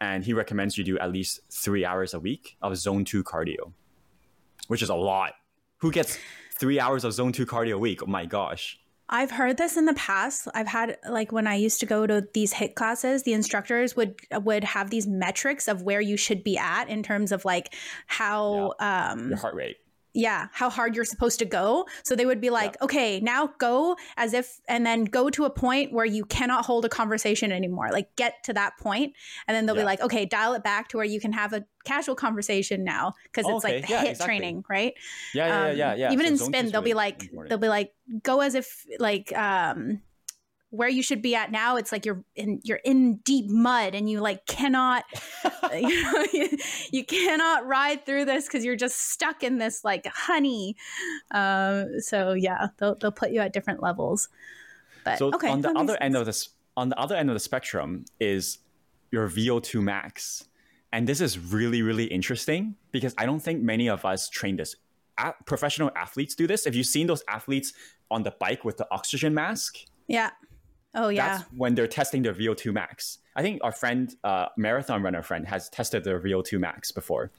[0.00, 3.72] And he recommends you do at least three hours a week of zone two cardio,
[4.68, 5.34] which is a lot.
[5.78, 6.18] Who gets
[6.58, 8.02] three hours of zone two cardio a week?
[8.02, 8.78] Oh my gosh.
[9.08, 10.48] I've heard this in the past.
[10.54, 14.16] I've had like when I used to go to these HIIT classes, the instructors would
[14.32, 17.74] would have these metrics of where you should be at in terms of like
[18.06, 19.76] how um Your heart rate.
[20.14, 21.86] Yeah, how hard you're supposed to go.
[22.04, 25.50] So they would be like, okay, now go as if, and then go to a
[25.50, 27.88] point where you cannot hold a conversation anymore.
[27.90, 29.14] Like get to that point,
[29.48, 31.64] and then they'll be like, okay, dial it back to where you can have a
[31.84, 34.26] casual conversation now because it's Okay, like the yeah, HIIT exactly.
[34.26, 34.94] training, right?
[35.34, 36.12] Yeah, yeah, Um, yeah, yeah.
[36.12, 37.48] Even So in spin, they'll be like, important.
[37.48, 37.92] they'll be like,
[38.22, 40.02] go as if like um
[40.72, 41.76] where you should be at now.
[41.76, 45.04] It's like you're in you're in deep mud and you like cannot
[45.72, 46.48] you, know, you,
[46.90, 50.74] you cannot ride through this because you're just stuck in this like honey.
[51.30, 54.30] Um, so yeah, they'll they'll put you at different levels.
[55.04, 57.40] But So okay, on the other end of this, on the other end of the
[57.40, 58.58] spectrum is
[59.10, 60.44] your VO2 max,
[60.90, 64.74] and this is really really interesting because I don't think many of us train this.
[65.18, 66.64] A- professional athletes do this.
[66.64, 67.74] Have you seen those athletes
[68.10, 69.76] on the bike with the oxygen mask?
[70.08, 70.30] yeah.
[70.94, 71.38] Oh yeah.
[71.38, 73.18] That's when they're testing their VO2 max.
[73.34, 77.30] I think our friend, uh, marathon runner friend, has tested their VO2 max before.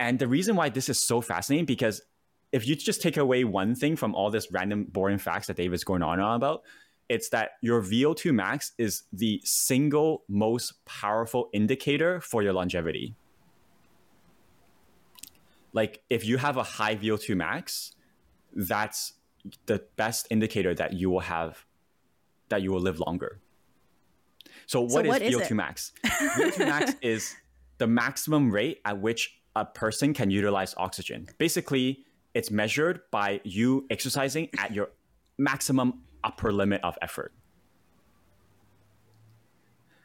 [0.00, 2.02] And the reason why this is so fascinating because
[2.50, 5.84] if you just take away one thing from all this random boring facts that David's
[5.84, 6.62] going on and on about,
[7.08, 13.14] it's that your VO2 max is the single most powerful indicator for your longevity.
[15.74, 17.92] Like if you have a high VO2 max,
[18.54, 19.14] that's
[19.66, 21.64] the best indicator that you will have
[22.52, 23.40] that you will live longer.
[24.66, 25.54] So what is what is VO2 it?
[25.54, 25.92] max?
[26.04, 27.34] VO2 max is
[27.78, 31.28] the maximum rate at which a person can utilize oxygen.
[31.38, 34.90] Basically, it's measured by you exercising at your
[35.38, 37.32] maximum upper limit of effort.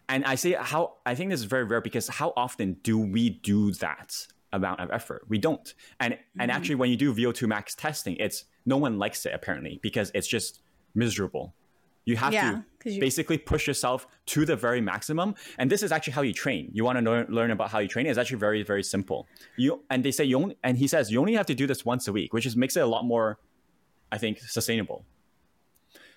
[0.10, 3.30] And I say how I think this is very rare because how often do we
[3.30, 5.26] do that amount of effort?
[5.28, 5.74] We don't.
[6.00, 6.58] And and mm-hmm.
[6.58, 10.28] actually when you do VO2 max testing, it's no one likes it apparently because it's
[10.28, 10.62] just
[10.96, 11.54] miserable.
[12.08, 15.36] You have Yeah, to you- basically push yourself to the very maximum.
[15.58, 16.70] And this is actually how you train.
[16.72, 18.06] You want to learn, learn about how you train?
[18.06, 19.28] It's actually very, very simple.
[19.58, 21.84] You and they say you only and he says you only have to do this
[21.84, 23.40] once a week, which is makes it a lot more,
[24.10, 25.04] I think, sustainable.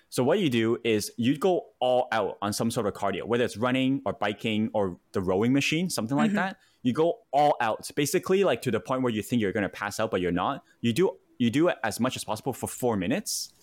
[0.07, 3.43] So what you do is you go all out on some sort of cardio, whether
[3.43, 6.37] it's running or biking or the rowing machine, something like mm-hmm.
[6.37, 6.57] that.
[6.83, 9.69] You go all out, basically like to the point where you think you're going to
[9.69, 10.63] pass out, but you're not.
[10.79, 13.53] You do you do it as much as possible for four minutes,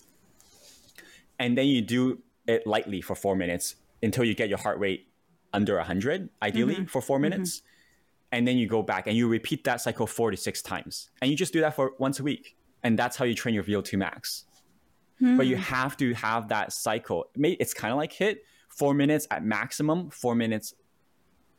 [1.39, 5.07] and then you do it lightly for four minutes until you get your heart rate
[5.53, 6.85] under 100, ideally mm-hmm.
[6.85, 7.23] for 4 mm-hmm.
[7.23, 7.61] minutes,
[8.31, 11.31] and then you go back and you repeat that cycle four to six times, and
[11.31, 13.97] you just do that for once a week, and that's how you train your VO2
[13.97, 14.45] max
[15.19, 15.63] but you hmm.
[15.63, 17.25] have to have that cycle.
[17.35, 18.37] It It's kind of like HIIT
[18.69, 20.73] four minutes at maximum, four minutes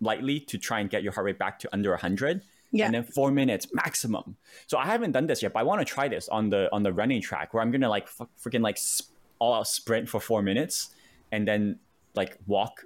[0.01, 2.43] lightly to try and get your heart rate back to under 100.
[2.72, 2.87] Yeah.
[2.87, 4.37] And then four minutes maximum.
[4.68, 6.85] So I haven't done this yet, but I want to try this on the on
[6.85, 9.11] the running track where I'm gonna like f- freaking like sp-
[9.41, 10.91] all out sprint for four minutes
[11.32, 11.80] and then
[12.14, 12.84] like walk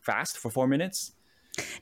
[0.00, 1.12] fast for four minutes.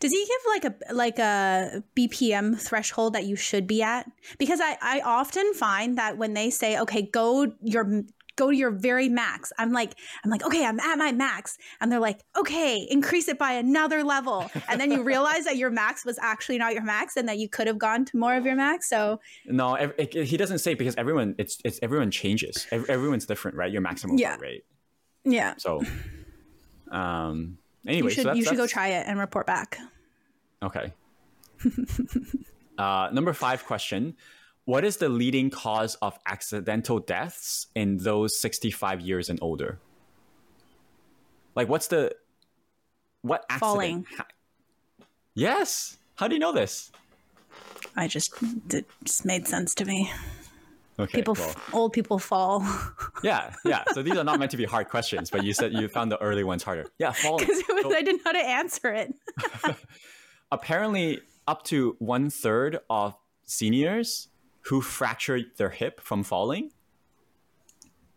[0.01, 4.11] Does he give like a like a BPM threshold that you should be at?
[4.39, 8.05] Because I I often find that when they say okay go your
[8.37, 11.91] go to your very max, I'm like I'm like okay I'm at my max, and
[11.91, 16.05] they're like okay increase it by another level, and then you realize that your max
[16.05, 18.57] was actually not your max and that you could have gone to more of your
[18.57, 18.89] max.
[18.89, 22.67] So No, it, it- he doesn't say because everyone it's it's everyone changes.
[22.71, 23.71] Ev- everyone's different, right?
[23.73, 24.37] Your maximum Yeah.
[24.41, 24.65] rate.
[25.25, 25.83] yeah, So,
[26.91, 29.79] um, anyway, you should so you should go try it and report back.
[30.63, 30.93] Okay.
[32.79, 34.15] uh, number five question:
[34.67, 39.79] What is the leading cause of accidental deaths in those sixty-five years and older?
[41.55, 42.15] Like, what's the
[43.23, 43.61] what accident?
[43.61, 44.07] Falling.
[45.35, 45.97] yes.
[46.17, 46.91] How do you know this?
[47.97, 48.33] I just
[48.71, 50.11] it just made sense to me.
[50.99, 51.19] Okay.
[51.19, 52.67] People, well, old people fall
[53.23, 53.85] yeah, yeah.
[53.93, 56.21] So these are not meant to be hard questions, but you said you found the
[56.23, 56.87] early ones harder.
[56.99, 57.45] Yeah, falling.
[57.47, 59.15] because So- I didn't know how to answer it.
[60.51, 63.15] apparently up to one third of
[63.45, 64.29] seniors
[64.67, 66.71] who fractured their hip from falling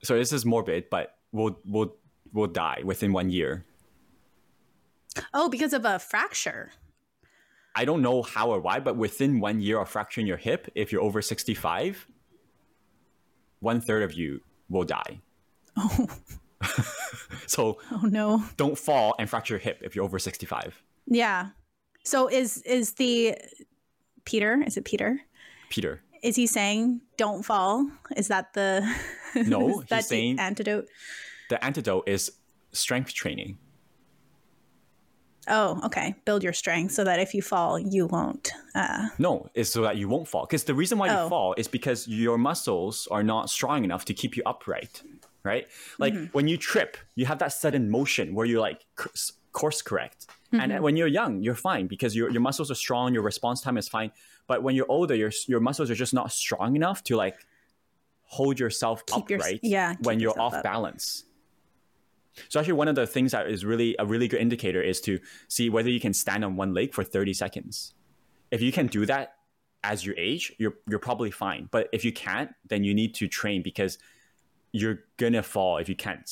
[0.04, 1.96] so this is morbid, but will will
[2.34, 3.66] will die within one year.
[5.34, 6.72] Oh, because of a fracture.
[7.76, 10.92] I don't know how or why, but within one year of fracturing your hip, if
[10.92, 12.08] you're over 65,
[13.60, 15.22] one third of you will die.
[15.78, 16.08] Oh,
[17.48, 18.44] So oh no.
[18.58, 20.82] don't fall and fracture your hip if you're over 65.
[21.08, 21.50] Yeah.
[22.04, 23.36] So is is the
[24.26, 24.62] Peter?
[24.66, 25.20] Is it Peter?
[25.70, 26.02] Peter.
[26.24, 27.90] Is he saying don't fall?
[28.18, 28.82] Is that the
[29.36, 30.88] No, is he's that the saying- antidote?
[31.50, 32.32] The antidote is
[32.72, 33.58] strength training.
[35.48, 36.14] Oh, okay.
[36.26, 38.52] Build your strength so that if you fall, you won't.
[38.76, 40.46] Uh, No, it's so that you won't fall.
[40.46, 41.24] Because the reason why Oh.
[41.24, 45.02] you fall is because your muscles are not strong enough to keep you upright,
[45.44, 45.66] right?
[45.98, 46.26] Like Mm-hmm.
[46.34, 48.86] when you trip, you have that sudden motion where you like
[49.52, 50.28] course correct.
[50.54, 50.72] Mm-hmm.
[50.72, 53.78] And when you're young, you're fine because your, your muscles are strong, your response time
[53.78, 54.12] is fine.
[54.50, 57.38] But when you're older, your your muscles are just not strong enough to like
[58.24, 60.64] hold yourself Keep your- upright yeah, when you're off up.
[60.64, 61.24] balance.
[62.50, 65.20] So actually, one of the things that is really a really good indicator is to
[65.48, 67.94] see whether you can stand on one leg for 30 seconds.
[68.52, 69.36] If you can do that
[69.84, 71.70] as you age, you're you're probably fine.
[71.70, 74.00] But if you can't, then you need to train because
[74.72, 76.28] you're gonna fall if you can't.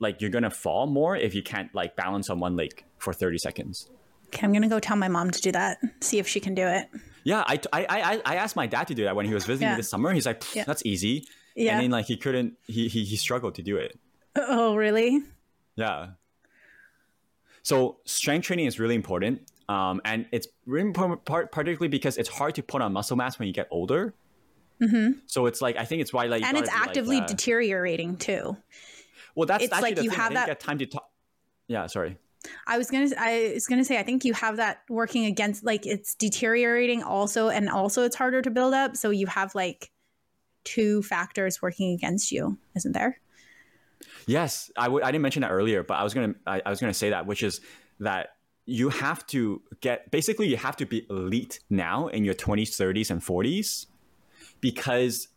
[0.00, 3.38] Like you're gonna fall more if you can't like balance on one leg for 30
[3.38, 3.88] seconds.
[4.28, 5.78] okay, I'm gonna go tell my mom to do that.
[6.00, 6.88] See if she can do it.
[7.24, 9.68] Yeah, I, I, I, I asked my dad to do that when he was visiting
[9.68, 9.74] Yeah.
[9.74, 10.12] me this summer.
[10.12, 10.64] He's like, Yeah.
[10.64, 11.26] that's easy.
[11.54, 11.72] Yeah.
[11.74, 13.98] And then like he couldn't, he, he, he struggled to do it.
[14.36, 15.20] Oh, really?
[15.76, 16.10] Yeah.
[17.62, 22.28] So strength training is really important, um, and it's really important, part, particularly because it's
[22.28, 24.14] hard to put on muscle mass when you get older.
[24.82, 25.10] Hmm.
[25.26, 26.48] So it's like I think it's why like Mm-hmm.
[26.48, 28.56] and it's like, actively uh, deteriorating too.
[29.34, 30.18] well that's it's actually like you thing.
[30.18, 31.10] have that- get time to talk.
[31.68, 32.16] Yeah, sorry.
[32.66, 35.86] I was gonna I was gonna say I think you have that working against like
[35.86, 38.96] it's deteriorating also and also it's harder to build up.
[38.96, 39.90] So you have like
[40.64, 43.20] two factors working against you, isn't there?
[44.26, 46.80] Yes, I w- I didn't mention that earlier, but I was gonna I, I was
[46.80, 47.60] gonna say that, which is
[48.00, 48.30] that
[48.66, 53.10] you have to get basically you have to be elite now in your twenties, thirties,
[53.10, 53.86] and forties
[54.60, 55.28] because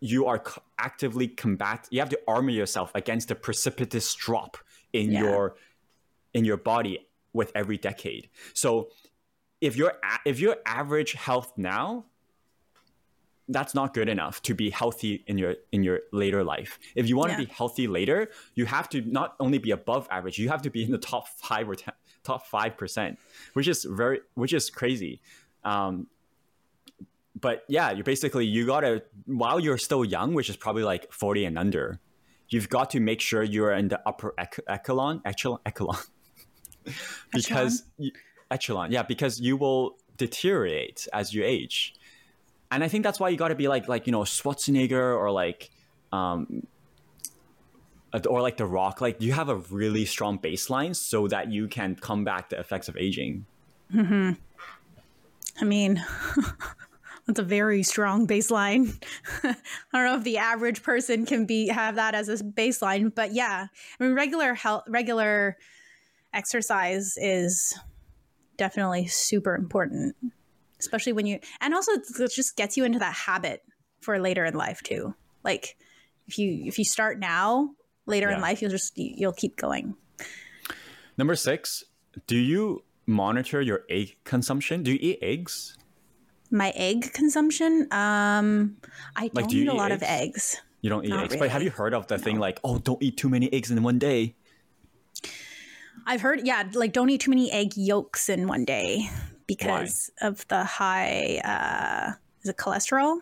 [0.00, 1.88] you are c- actively combat.
[1.90, 4.58] You have to armor yourself against the precipitous drop
[4.92, 5.20] in Yeah.
[5.22, 5.56] your
[6.36, 6.94] in your body
[7.32, 8.28] with every decade.
[8.54, 8.70] So
[9.60, 12.04] if you're a- if you're average health now,
[13.48, 16.78] that's not good enough to be healthy in your in your later life.
[16.96, 17.38] If you want Yeah.
[17.40, 20.70] to be healthy later, you have to not only be above average, you have to
[20.70, 23.18] be in the top five or ten, top five percent,
[23.54, 25.20] which is very which is crazy.
[25.64, 26.08] Um,
[27.46, 31.44] but yeah, you basically you gotta while you're still young, which is probably like forty
[31.44, 32.00] and under,
[32.48, 35.98] you've got to make sure you're in the upper ec- echelon, echelon, echelon,
[37.32, 38.10] because you,
[38.50, 41.94] echelon, yeah, because you will deteriorate as you age,
[42.70, 45.30] and I think that's why you got to be like like you know Schwarzenegger or
[45.30, 45.70] like.
[46.12, 46.66] Um,
[48.30, 51.96] or like The Rock, like you have a really strong baseline so that you can
[51.96, 53.44] combat the effects of aging.
[53.92, 54.32] Hmm
[55.60, 56.04] i mean,
[57.26, 59.02] that's a very strong baseline.
[59.42, 59.54] I
[59.92, 63.66] don't know if the average person can be have that as a baseline, but yeah,
[63.98, 65.56] I mean, regular health, regular
[66.36, 67.76] exercise is
[68.56, 70.14] definitely super important,
[70.78, 73.62] especially when you, and also it just gets you into that habit
[74.00, 75.14] for later in life too.
[75.42, 75.76] Like
[76.28, 77.70] if you if you start now,
[78.06, 79.94] later in life, you'll just you'll keep going.
[81.18, 81.84] Number six,
[82.26, 84.82] do you monitor your egg consumption?
[84.82, 85.76] Do you eat eggs?
[86.50, 88.76] My egg consumption, um,
[89.16, 90.54] I don't do eat a lot of eggs?
[90.54, 90.62] eggs.
[90.82, 93.02] You don't eat Not eggs, but have you heard of the thing like, oh, don't
[93.02, 94.36] eat too many eggs in one day?
[96.04, 99.08] I've heard, yeah, like don't eat too many egg yolks in one day
[99.46, 103.18] because of the high, uh, is it cholesterol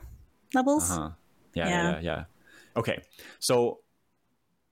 [0.54, 0.88] levels?
[0.90, 1.10] Huh.
[1.54, 1.90] Yeah, yeah, Yeah.
[1.90, 2.24] yeah, yeah.
[2.76, 3.02] Okay,
[3.38, 3.80] so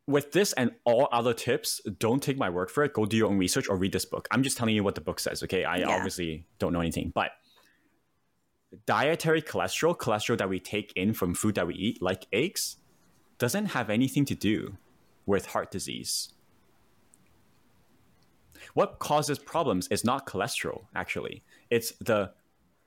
[0.09, 2.92] with this and all other tips, don't take my word for it.
[2.92, 4.26] Go do your own research or read this book.
[4.32, 5.42] I'm just telling you what the book says.
[5.44, 5.90] Okay, I Yeah.
[5.90, 7.30] obviously don't know anything, but
[8.86, 12.76] dietary cholesterol, cholesterol that we take in from food that we eat, like eggs,
[13.38, 14.76] doesn't have anything to do
[15.26, 16.30] with heart disease.
[18.75, 21.43] What causes problems is not cholesterol, actually.
[21.70, 22.33] It's the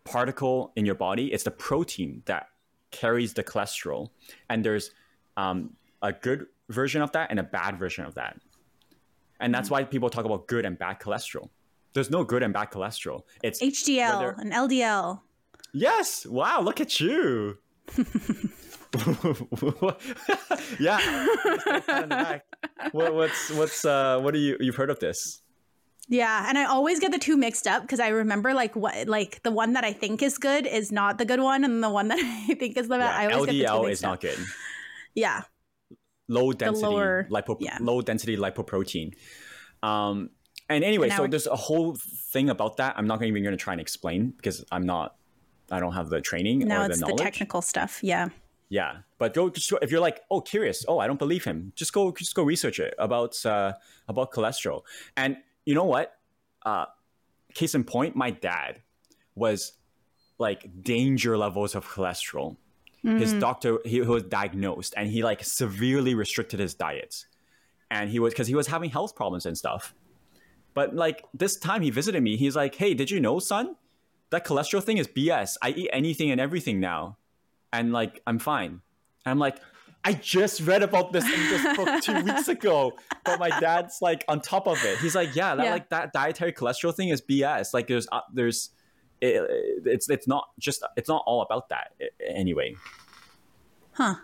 [0.04, 2.48] particle in your body, it's the protein that
[2.92, 4.10] carries the cholesterol.
[4.50, 4.92] And there's
[5.38, 5.72] um,
[6.02, 8.40] a good version of that and a bad version of that.
[9.40, 11.50] And that's why people talk about good and bad cholesterol.
[11.94, 13.24] There's no good and bad cholesterol.
[13.44, 15.22] It's HDL whether- and LDL.
[15.74, 16.26] Yes.
[16.26, 16.62] Wow.
[16.62, 17.58] Look at you.
[20.80, 21.00] yeah.
[21.00, 22.46] Pat on the back.
[22.94, 25.42] What, what's what's uh what do you you've heard of this?
[26.08, 29.42] Yeah, and I always get the two mixed up because I remember like what like
[29.44, 32.10] the one that I think is good is not the good one, and the one
[32.10, 33.16] that I think is the bad.
[33.20, 34.10] I Yeah, always get the two mixed is up.
[34.12, 34.38] not good.
[35.16, 35.42] Yeah,
[36.28, 37.78] low density lower- lipo yeah.
[37.82, 39.14] low density lipoprotein.
[39.82, 40.30] Um,
[40.70, 41.96] and anyway, now so there's a whole
[42.32, 42.96] thing about that.
[42.98, 45.16] I'm not even going to try and explain because I'm not.
[45.72, 48.00] I don't have the training Now or the it's the technical stuff.
[48.04, 48.30] Yeah.
[48.70, 51.72] Yeah, but go just go- if you're like, oh, curious, oh, I don't believe him.
[51.76, 53.74] Just go, just go research it about uh,
[54.08, 54.82] about cholesterol.
[55.16, 56.18] And you know what?
[56.66, 56.86] Uh,
[57.54, 58.82] case in point, my dad
[59.36, 59.74] was
[60.38, 62.58] like danger levels of cholesterol.
[63.04, 67.26] His doctor, he, he was diagnosed, and he like severely restricted his diet,
[67.92, 69.94] and he was because he was having health problems and stuff.
[70.74, 73.76] But like this time he visited me, he's like, "Hey, did you know, son?
[74.32, 75.56] That cholesterol thing is BS.
[75.62, 77.18] I eat anything and everything now."
[77.76, 78.82] and like I'm fine.
[79.26, 79.58] And I'm like,
[80.08, 82.94] I just read about this in this book two weeks ago,
[83.24, 85.00] but my dad's like on top of it.
[85.00, 85.72] He's like, yeah, that Yeah.
[85.72, 87.74] like that dietary cholesterol thing is BS.
[87.74, 88.70] Like there's uh, there's
[89.20, 89.42] it,
[89.86, 91.92] it's it's not just it's not all about that
[92.26, 92.76] anyway.
[93.94, 94.16] Huh.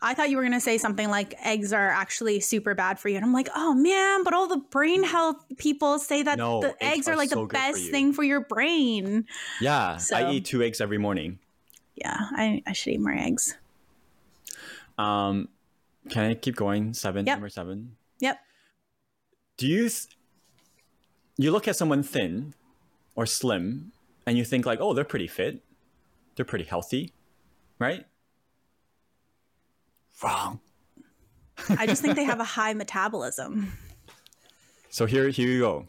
[0.00, 3.08] I thought you were going to say something like eggs are actually super bad for
[3.08, 3.16] you.
[3.16, 6.68] And I'm like, oh man, but all the brain health people say that No, the
[6.82, 9.26] eggs eggs are are like so the good for best thing for your brain.
[9.60, 11.38] Yeah, So- I eat two eggs every morning.
[11.96, 13.56] Yeah, I, I should eat more eggs.
[14.98, 15.48] Um,
[16.10, 16.92] can I keep going?
[16.94, 17.36] Seven, Yep.
[17.36, 17.96] number seven.
[18.20, 18.38] Yep.
[19.56, 20.08] Do you th-
[21.36, 22.54] you look at someone thin
[23.14, 23.92] or slim
[24.26, 25.62] and you think like, oh, they're pretty fit,
[26.34, 27.12] they're pretty healthy,
[27.78, 28.06] right?
[30.22, 30.60] Wrong.
[31.70, 33.72] I just think they have a high metabolism.
[34.90, 35.88] So here, here you go.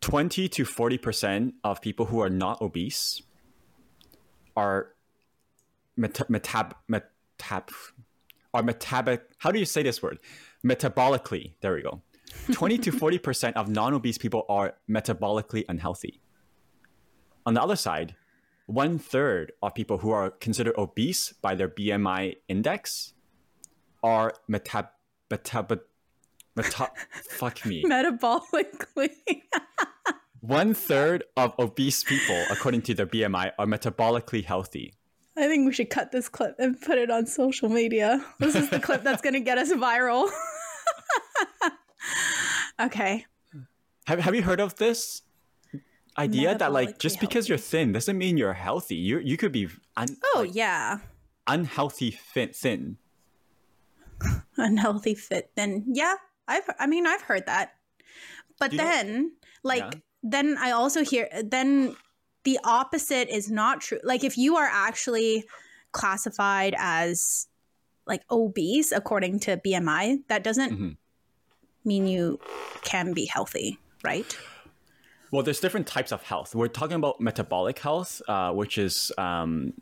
[0.00, 3.22] Twenty to forty percent of people who are not obese
[4.56, 4.94] are
[5.98, 7.68] meta- metab metab
[8.54, 9.22] are metabolic.
[9.38, 10.18] How do you say this word?
[10.64, 11.52] Metabolically.
[11.60, 12.02] There we go.
[12.52, 16.20] Twenty to forty percent of non-obese people are metabolically unhealthy.
[17.44, 18.14] On the other side,
[18.66, 23.14] one third of people who are considered obese by their BMI index
[24.02, 24.88] are metab
[25.30, 25.80] metab
[26.56, 26.92] meta-
[27.30, 27.82] fuck me.
[27.88, 29.10] Metabolically.
[30.40, 34.94] One third of obese people, according to their BMI, are metabolically healthy.
[35.38, 38.24] I think we should cut this clip and put it on social media.
[38.40, 40.28] This is the clip that's going to get us viral.
[42.80, 43.24] okay.
[44.06, 45.22] Have, have you heard of this
[46.16, 48.96] idea that like just because you're thin doesn't mean you're healthy?
[48.96, 50.98] You you could be un- Oh, like, yeah.
[51.46, 52.96] unhealthy fit thin.
[54.56, 56.16] unhealthy fit then yeah
[56.48, 57.74] i've i mean i've heard that
[58.58, 59.32] but You know- then
[59.62, 60.00] like Yeah.
[60.24, 61.94] then i also hear then
[62.48, 65.32] the opposite is not true like if you are actually
[66.00, 67.46] classified as
[68.12, 70.92] like obese according to bmi that doesn't Mhm.
[71.90, 72.24] mean you
[72.90, 73.70] can be healthy
[74.12, 74.30] right
[75.30, 76.54] Well, there's different types of health.
[76.54, 79.74] We're talking about metabolic health, uh, which is um,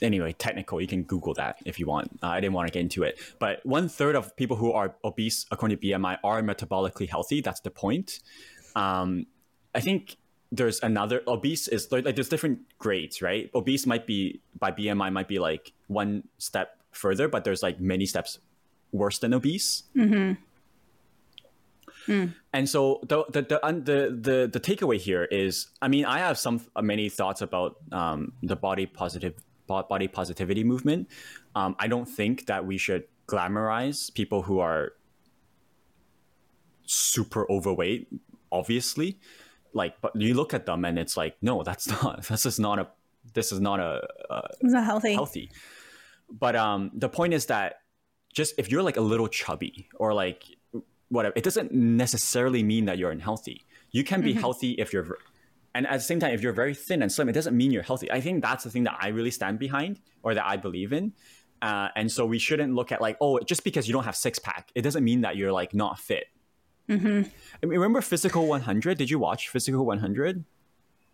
[0.00, 0.80] anyway technical.
[0.80, 2.06] You can Google that if you want.
[2.22, 4.88] Uh, I didn't want to get into it, but one third of people who are
[5.02, 7.40] obese, according to BMI, are metabolically healthy.
[7.40, 8.20] That's the point.
[8.84, 9.26] Um,
[9.74, 10.16] I think
[10.52, 13.50] there's another obese is like, there's different grades, right?
[13.54, 18.04] Obese might be by BMI might be like one step further, but there's like many
[18.04, 18.38] steps
[18.92, 19.84] worse than obese.
[22.52, 26.18] And so the the the, un- the the the takeaway here is, I mean, I
[26.18, 29.34] have some many thoughts about um, the body positive
[29.66, 31.08] body positivity movement.
[31.54, 34.92] Um, I don't think that we should glamorize people who are
[36.84, 38.08] super overweight.
[38.50, 39.18] Obviously,
[39.74, 42.24] like, but you look at them and it's like, no, that's not.
[42.24, 42.88] This is not a.
[43.34, 45.50] This is not a, a is that healthy healthy.
[46.30, 47.82] But um, the point is that
[48.32, 50.44] just if you're like a little chubby or like
[51.08, 53.66] whatever, it doesn't necessarily mean that you're unhealthy.
[53.90, 55.18] You can be healthy if you're,
[55.74, 57.82] and at the same time, if you're very thin and slim, it doesn't mean you're
[57.82, 58.10] healthy.
[58.10, 61.12] I think that's the thing that I really stand behind or that I believe in.
[61.60, 64.38] Uh, and so we shouldn't look at like, oh, just because you don't have six
[64.38, 66.24] pack, it doesn't mean that you're like not fit.
[66.88, 67.30] I mean,
[67.62, 68.98] remember Physical 100?
[68.98, 70.44] Did you watch Physical 100?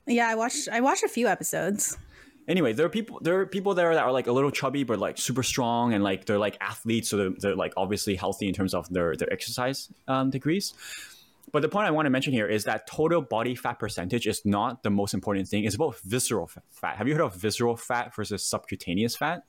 [0.09, 1.97] yeah i watched i watched a few episodes.
[2.49, 4.99] Anyway there are people there are people there that are like a little chubby but
[4.99, 8.55] like super strong and like they're like athletes so they're, they're like obviously healthy in
[8.55, 10.73] terms of their their exercise um, degrees.
[11.53, 14.45] But the point i want to mention here is that total body fat percentage is
[14.47, 15.65] not the most important thing.
[15.65, 16.97] It's about visceral fat.
[16.97, 19.43] Have you heard of visceral fat versus subcutaneous fat?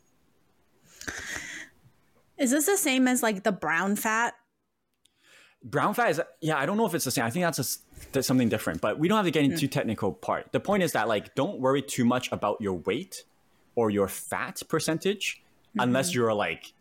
[2.37, 4.33] Is this the same as like the brown fat
[5.63, 8.07] brown fat is yeah i don't know if it's the same i think that's, a
[8.13, 10.93] that's something different but we don't have to get into technical part the point is
[10.93, 13.23] that like don't worry too much about your weight
[13.75, 15.41] or your fat percentage
[15.77, 16.73] unless you're like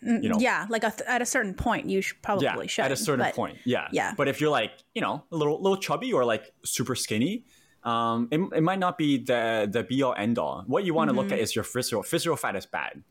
[0.00, 2.84] you know yeah like a th- at a certain point you should probably yeah, should
[2.84, 3.58] at a certain but- point.
[3.64, 3.88] Yeah.
[3.92, 4.14] yeah.
[4.16, 7.44] But if you're like, you know, a little little chubby or like super skinny,
[7.84, 10.64] Um, it, it might not be the the be all end all.
[10.66, 13.02] What you want to look at is your visceral visceral fat is bad.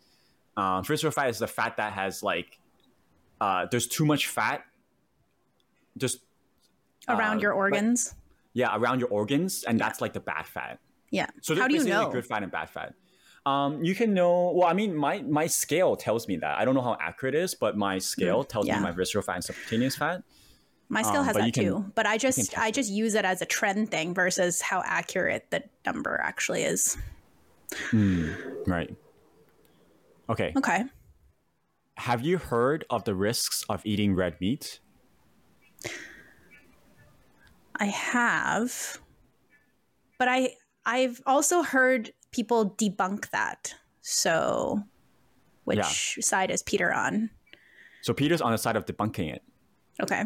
[0.57, 2.59] Um, visceral fat is the fat that has like
[3.41, 4.63] uh, there's too much fat
[5.97, 6.19] just
[7.09, 8.15] Around Uh, your but- organs.
[8.53, 10.79] yeah around your organs, and that's like the bad fat.
[11.09, 11.25] Yeah.
[11.41, 12.09] So How there's do you know?
[12.11, 12.93] good fat and bad fat.
[13.45, 14.51] Um, you can know.
[14.55, 16.59] Well, I mean, my my scale tells me that.
[16.59, 18.77] I don't know how accurate it is, but my scale tells Mm, yeah.
[18.77, 20.21] me my visceral fat and subcutaneous fat.
[20.89, 23.41] My scale um, has that can- too, but I just I just use it as
[23.41, 26.97] a trend thing versus how accurate the number actually is.
[27.91, 28.93] Right.
[30.29, 30.53] Okay.
[30.55, 30.83] Okay.
[32.01, 34.79] Have you heard of the risks of eating red meat?
[37.75, 38.97] I have,
[40.17, 43.75] but I I've also heard people debunk that.
[44.01, 44.81] So,
[45.65, 46.23] which Yeah.
[46.23, 47.29] side is Peter on?
[48.01, 49.43] So Peter's on the side of debunking it
[50.01, 50.23] Okay.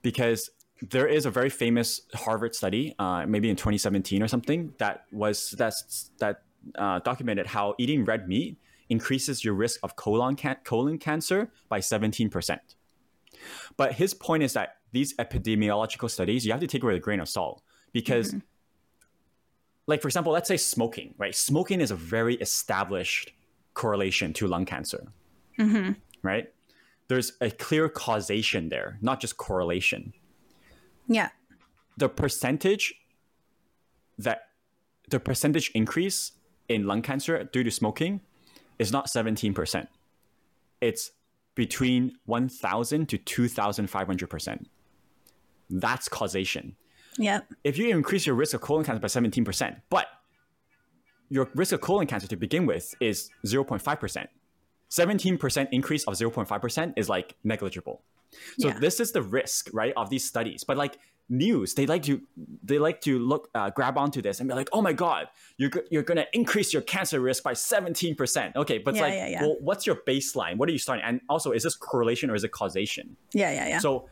[0.00, 0.48] because
[0.80, 5.50] there is a very famous Harvard study, uh, maybe in 2017 or something, that was
[5.58, 6.44] that's that
[6.76, 8.56] uh, documented how eating red meat
[8.88, 12.76] increases your risk of colon can- colon cancer by 17 percent.
[13.76, 17.20] But his point is that these epidemiological studies you have to take with a grain
[17.20, 17.62] of salt
[17.92, 18.38] because, mm-hmm.
[19.86, 21.34] like for example, let's say smoking, right?
[21.34, 23.32] Smoking is a very established
[23.74, 25.08] correlation to lung cancer,
[25.58, 25.92] mm-hmm.
[26.22, 26.52] right?
[27.08, 30.14] There's a clear causation there, not just correlation
[31.08, 31.30] Yeah.
[31.96, 32.94] the percentage
[34.18, 34.48] that
[35.10, 36.32] the percentage increase
[36.68, 38.20] in lung cancer due to smoking
[38.78, 39.86] is not 17%.
[40.80, 41.12] It's
[41.54, 44.66] between 1000 to 2500%.
[45.70, 46.76] That's causation.
[47.18, 47.46] Yep.
[47.62, 50.06] If you increase your risk of colon cancer by 17%, but
[51.30, 54.26] your risk of colon cancer to begin with is 0.5%.
[54.90, 58.02] 17% increase of 0.5% is like negligible.
[58.58, 58.78] So Yeah.
[58.78, 60.64] this is the risk, right, of these studies.
[60.64, 60.98] But like
[61.28, 62.20] news, they like to
[62.62, 65.70] they like to look uh, grab onto this and be like, "Oh my god, you're
[65.90, 69.28] you're going to increase your cancer risk by 17%." Okay, but it's Yeah, like, yeah,
[69.28, 69.42] yeah.
[69.42, 70.56] well, what's your baseline?
[70.56, 71.04] What are you starting?
[71.04, 73.16] And also, is this correlation or is it causation?
[73.32, 73.50] Yeah.
[73.52, 73.68] Yeah.
[73.68, 73.78] Yeah.
[73.78, 74.08] So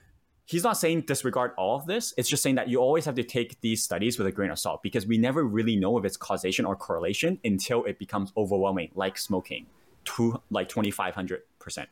[0.47, 2.13] he's not saying disregard all of this.
[2.17, 4.59] It's just saying that you always have to take these studies with a grain of
[4.59, 8.91] salt because we never really know if it's causation or correlation until it becomes overwhelming,
[8.95, 9.67] like smoking,
[10.05, 11.87] to like 2,500%.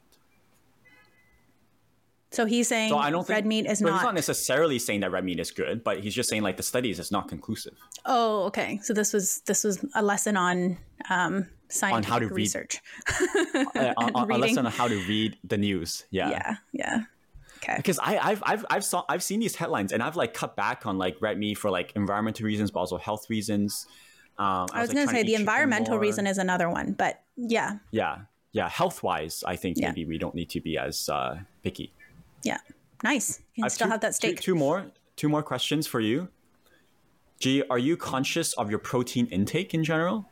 [2.33, 3.95] So he's saying So I don't red think meat is not.
[3.95, 6.63] He's not necessarily saying that red meat is good, but he's just saying like the
[6.63, 7.75] studies is not conclusive.
[8.07, 8.79] oh, okay.
[8.83, 10.79] So this was this was a lesson on
[11.09, 12.81] um, scientific how to read- research.
[13.75, 16.05] Uh, on, on, a lesson on how to read the news.
[16.11, 16.31] Yeah.
[16.31, 16.57] Yeah.
[16.73, 17.03] Yeah.
[17.59, 17.75] Okay.
[17.77, 20.87] Because I, I've I've I've saw I've seen these headlines and I've like cut back
[20.87, 23.87] on like red meat for like environmental reasons, but also health reasons.
[24.39, 27.77] Um, I was like, going to say the environmental reason is another one, but yeah,
[27.91, 28.21] Yeah,
[28.53, 28.69] yeah.
[28.69, 29.89] Health wise, I think Yeah.
[29.89, 31.93] maybe we don't need to be as uh, picky.
[32.43, 32.59] Yeah,
[33.03, 33.41] nice.
[33.55, 34.41] You can still two- have that two- steak.
[34.41, 34.87] Two, more,
[35.17, 36.29] two more questions for you.
[37.41, 40.27] Ge, are you conscious of your protein intake in general?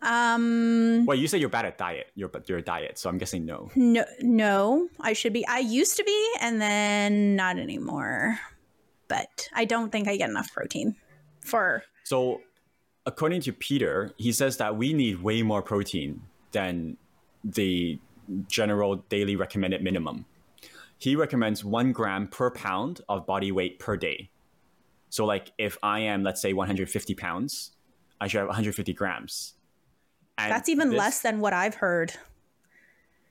[0.00, 2.06] Um, Well, you say you're bad at diet.
[2.14, 3.70] You're a diet, so I'm guessing no.
[3.74, 5.44] no, no, I should be.
[5.48, 8.38] I used to be, and then not anymore.
[9.08, 10.94] But I don't think I get enough protein
[11.40, 11.82] for.
[12.04, 12.42] So,
[13.06, 16.96] according to Peter, he says that we need way more protein than
[17.42, 17.98] the
[18.48, 20.26] general daily recommended minimum.
[20.98, 24.30] He recommends one gram per pound of body weight per day.
[25.10, 27.72] So, like if I am, let's say, 150 pounds,
[28.20, 29.54] I should have 150 grams.
[30.36, 32.14] And That's even this- less than what I've heard.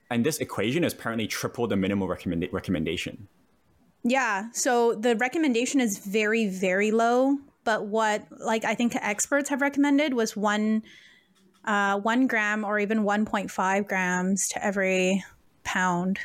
[0.09, 3.27] And this equation is apparently triple the minimal recommend- recommendation.
[4.03, 4.49] Yeah.
[4.53, 7.37] So the recommendation is very, very low.
[7.65, 10.83] But what, like, I think experts have recommended was one,
[11.67, 15.23] uh, one gram or even 1.5 grams to every
[15.63, 16.17] pound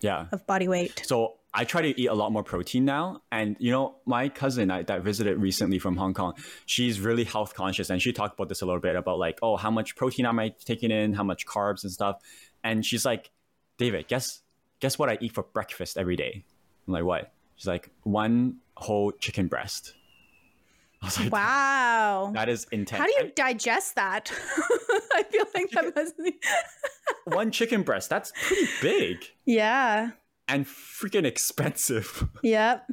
[0.00, 0.26] Yeah.
[0.32, 1.02] of body weight.
[1.04, 3.22] So I try to eat a lot more protein now.
[3.30, 6.34] And you know, my cousin I, that visited recently from Hong Kong,
[6.66, 9.56] she's really health conscious, and she talked about this a little bit about like, oh,
[9.56, 12.22] how much protein am I taking in, how much carbs and stuff.
[12.64, 13.30] And she's like,
[13.76, 14.40] David, guess
[14.80, 16.44] guess what I eat for breakfast every day?
[16.86, 17.32] I'm like, what?
[17.56, 19.94] She's like, one whole chicken breast.
[21.18, 22.30] Like, Wow.
[22.34, 23.00] that is intense.
[23.00, 24.30] How do you digest that?
[25.14, 26.38] I feel like that must be.
[27.24, 28.08] one chicken breast?
[28.08, 30.10] That's pretty big Yeah.
[30.48, 32.28] and freaking expensive.
[32.42, 32.86] Yep.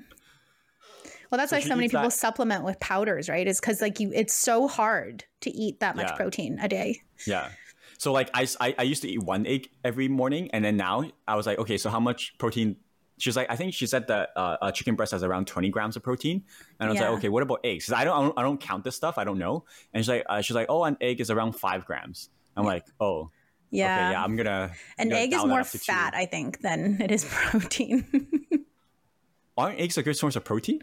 [1.32, 3.48] Well, that's So why so many people that- supplement with powders, right?
[3.48, 6.16] Is because like you, it's so hard to eat that much Yeah.
[6.16, 7.02] protein a day.
[7.28, 7.50] Yeah.
[8.00, 11.04] So like I, I, I used to eat one egg every morning, and then now
[11.28, 12.78] I was like, okay, so how much protein?
[13.20, 15.96] She's like, I think she said that uh, a chicken breast has around twenty grams
[15.96, 16.44] of protein,
[16.80, 17.10] and I was Yeah.
[17.10, 17.92] like, okay, what about eggs?
[17.92, 19.18] I don't, I don't, I don't count this stuff.
[19.18, 19.66] I don't know.
[19.94, 22.30] And she's like, uh, she's like, oh, an egg is around five grams.
[22.58, 23.30] I'm like, oh,
[23.72, 23.94] Yeah.
[23.94, 24.72] okay, yeah, I'm gonna.
[24.72, 28.06] I'm An gonna egg is more fat, I think, than it is protein.
[29.58, 30.82] Aren't eggs a good source of protein?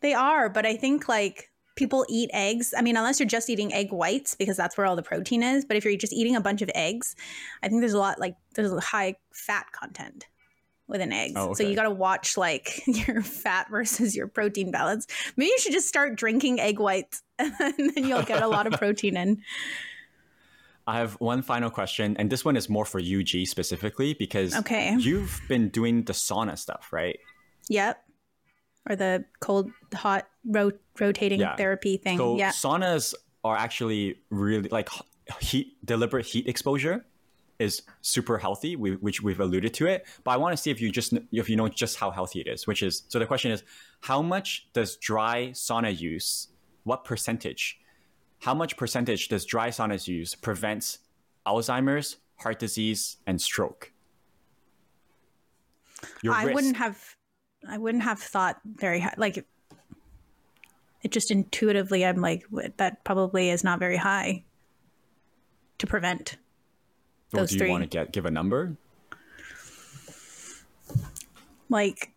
[0.00, 2.74] They are, but I think like people eat eggs.
[2.76, 5.64] I mean, unless you're just eating egg whites because that's where all the protein is.
[5.64, 7.16] But if you're just eating a bunch of eggs,
[7.62, 10.26] I think there's a lot like there's a high fat content
[10.90, 11.34] within eggs.
[11.36, 15.06] Oh, So you got to watch like your fat versus your protein balance.
[15.36, 17.54] Maybe you should just start drinking egg whites and
[17.94, 19.42] then you'll get a lot of protein in.
[20.86, 24.56] I have one final question, and this one is more for you, Ge, specifically because
[24.56, 24.96] Okay.
[24.98, 27.20] you've been doing the sauna stuff, right?
[27.68, 28.02] Yep.
[28.88, 31.54] Or the cold, hot, ro- rotating Yeah.
[31.54, 32.18] therapy thing.
[32.18, 32.50] So yeah.
[32.50, 33.14] saunas
[33.44, 34.88] are actually really like
[35.40, 37.04] heat, deliberate heat exposure
[37.60, 40.06] is super healthy, we, which we've alluded to it.
[40.24, 42.48] But I want to see if you just if you know just how healthy it
[42.48, 42.66] is.
[42.66, 43.62] Which is so the question is,
[44.00, 46.48] how much does dry sauna use?
[46.84, 47.78] What percentage?
[48.40, 51.00] How much percentage does dry saunas use prevents
[51.46, 53.92] Alzheimer's, heart disease, and stroke?
[56.22, 56.54] Your I risk.
[56.54, 57.16] wouldn't have
[57.68, 59.44] I wouldn't have thought very high like
[61.02, 62.44] it just intuitively I'm like
[62.78, 64.44] that probably is not very high
[65.78, 66.36] to prevent
[67.32, 67.70] or do you three.
[67.70, 68.76] want to get give a number?
[71.68, 72.12] like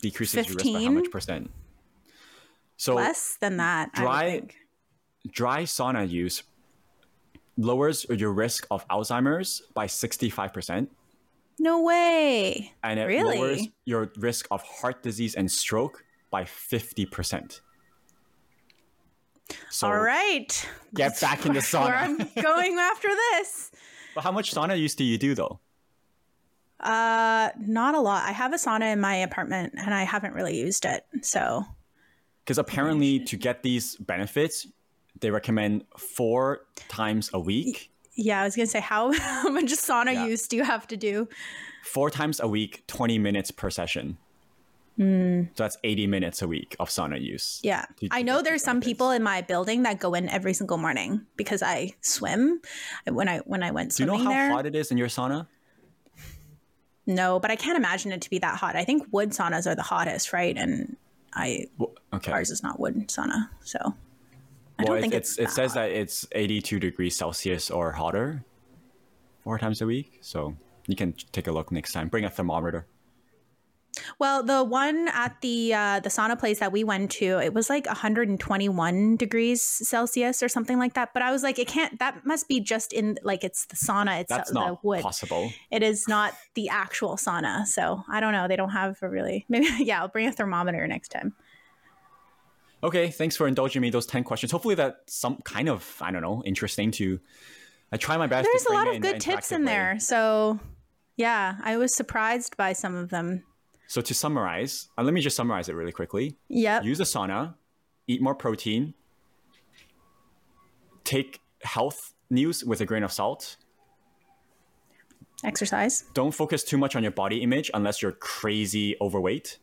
[0.00, 1.50] Decreases your risk by how much percent?
[2.76, 4.56] So less than that I dry- think.
[5.30, 6.42] dry sauna use
[7.56, 10.88] lowers your risk of Alzheimer's by 65%,
[11.58, 13.38] no way and it Really?
[13.38, 17.60] lowers your risk of heart disease and stroke by 50%.
[19.70, 23.70] So, all right get back in the where I'm going after this
[24.14, 25.60] But how much sauna use do you do though?
[26.80, 30.58] uh not a lot I have a sauna in my apartment and I haven't really
[30.58, 31.64] used it so
[32.44, 34.66] Because apparently, to get these benefits,
[35.20, 37.90] they recommend four times a week.
[38.16, 40.26] yeah I was gonna say how, how much sauna Yeah.
[40.26, 41.28] use do you have to do
[41.84, 44.16] Four times a week, 20 minutes per session.
[44.96, 45.42] Hmm.
[45.54, 47.60] So that's 80 minutes a week of sauna use.
[47.64, 47.84] Yeah.
[47.96, 51.26] to- I know there's some people in my building that go in every single morning
[51.36, 52.60] because I swim
[53.10, 54.14] when I when I went swimming.
[54.14, 54.50] Do you know how there.
[54.52, 55.48] hot it is in your sauna?
[57.06, 58.76] No, but I can't imagine it to be that hot.
[58.76, 60.56] I think wood saunas are the hottest, right?
[60.56, 60.96] And
[61.34, 62.32] I Well, okay.
[62.32, 63.78] ours is not wood sauna, so
[64.78, 65.80] I well, don't it, think it's, it's, it says hot.
[65.80, 68.44] that it's 82 degrees Celsius or hotter
[69.42, 70.18] four times a week.
[70.22, 70.56] So
[70.86, 72.08] you can take a look next time.
[72.08, 72.86] Bring a thermometer.
[74.18, 77.68] Well, the one at the uh, the sauna place that we went to, it was
[77.70, 81.12] like 121 degrees Celsius or something like that.
[81.14, 81.98] But I was like, it can't.
[81.98, 84.20] That must be just in like it's the sauna.
[84.20, 85.02] It's That's the not wood.
[85.02, 85.52] possible.
[85.70, 87.66] It is not the actual sauna.
[87.66, 88.48] So I don't know.
[88.48, 89.44] They don't have a really.
[89.48, 90.00] Maybe yeah.
[90.00, 91.34] I'll bring a thermometer next time.
[92.82, 94.52] Okay, thanks for indulging me those 10 questions.
[94.52, 97.18] Hopefully that's some kind of, I don't know, interesting to
[97.90, 99.72] I try my best There's a lot of good tips in way.
[99.72, 100.00] there.
[100.00, 100.58] So
[101.16, 103.44] yeah, I was surprised by some of them.
[103.86, 106.36] So to summarize, uh, let me just summarize it really quickly.
[106.48, 106.84] Yep.
[106.84, 107.54] Use a sauna,
[108.06, 108.94] eat more protein,
[111.04, 113.56] take health news with a grain of salt.
[115.44, 116.04] Exercise.
[116.14, 119.58] Don't focus too much on your body image unless you're crazy overweight.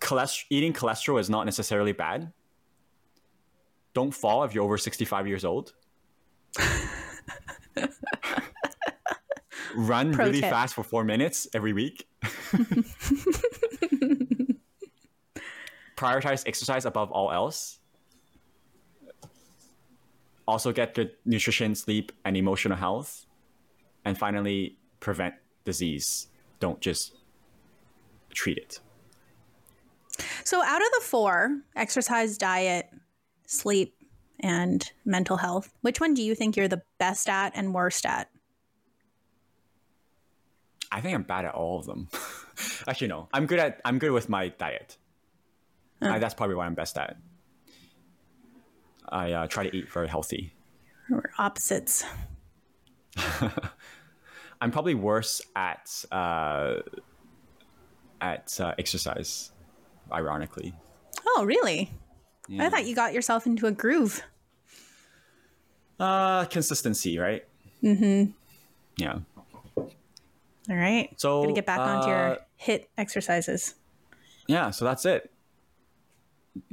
[0.00, 2.32] Cholest- eating cholesterol is not necessarily bad.
[3.94, 5.72] Don't fall if you're over 65 years old.
[9.76, 10.50] Run Pro really tip.
[10.50, 12.08] fast for four minutes every week.
[15.96, 17.78] Prioritize exercise above all else.
[20.46, 23.24] Also, get good nutrition, sleep, and emotional health.
[24.04, 25.34] And finally, prevent
[25.64, 26.28] disease.
[26.60, 27.14] Don't just
[28.34, 28.80] treat it.
[30.44, 32.90] So out of the four, exercise, diet,
[33.46, 33.94] sleep,
[34.40, 38.28] and mental health, which one do you think you're the best at and worst at?
[40.94, 42.08] I think I'm bad at all of them.
[42.88, 43.28] Actually, no.
[43.32, 43.80] I'm good at.
[43.84, 44.96] I'm good with my diet.
[46.00, 47.16] I, that's probably what I'm best at.
[49.08, 50.54] I uh, try to eat very healthy.
[51.10, 52.04] Or opposites?
[54.60, 56.76] I'm probably worse at uh,
[58.20, 59.50] at uh, exercise.
[60.12, 60.74] Ironically,
[61.26, 61.90] Oh, really?
[62.58, 64.22] I thought you got yourself into a groove.
[65.98, 67.44] uh, consistency, right?
[67.82, 68.32] Mm-hmm.
[68.98, 69.18] Yeah.
[70.70, 71.12] All right.
[71.16, 73.74] So, gonna get back onto uh, your HIIT exercises.
[74.46, 74.70] Yeah.
[74.70, 75.30] So that's it.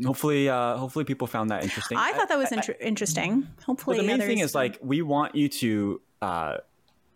[0.04, 1.98] Hopefully, uh, hopefully people found that interesting.
[1.98, 3.48] I thought that was inter- interesting.
[3.66, 6.58] Hopefully, the main thing is like we want you to uh,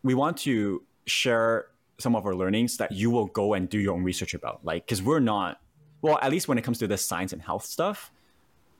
[0.03, 3.93] we want to share some of our learnings that you will go and do your
[3.93, 5.61] own research about like because we're not
[6.02, 8.11] well at least when it comes to this science and health stuff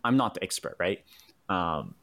[0.04, 1.04] i'm not the expert right
[1.50, 1.96] um,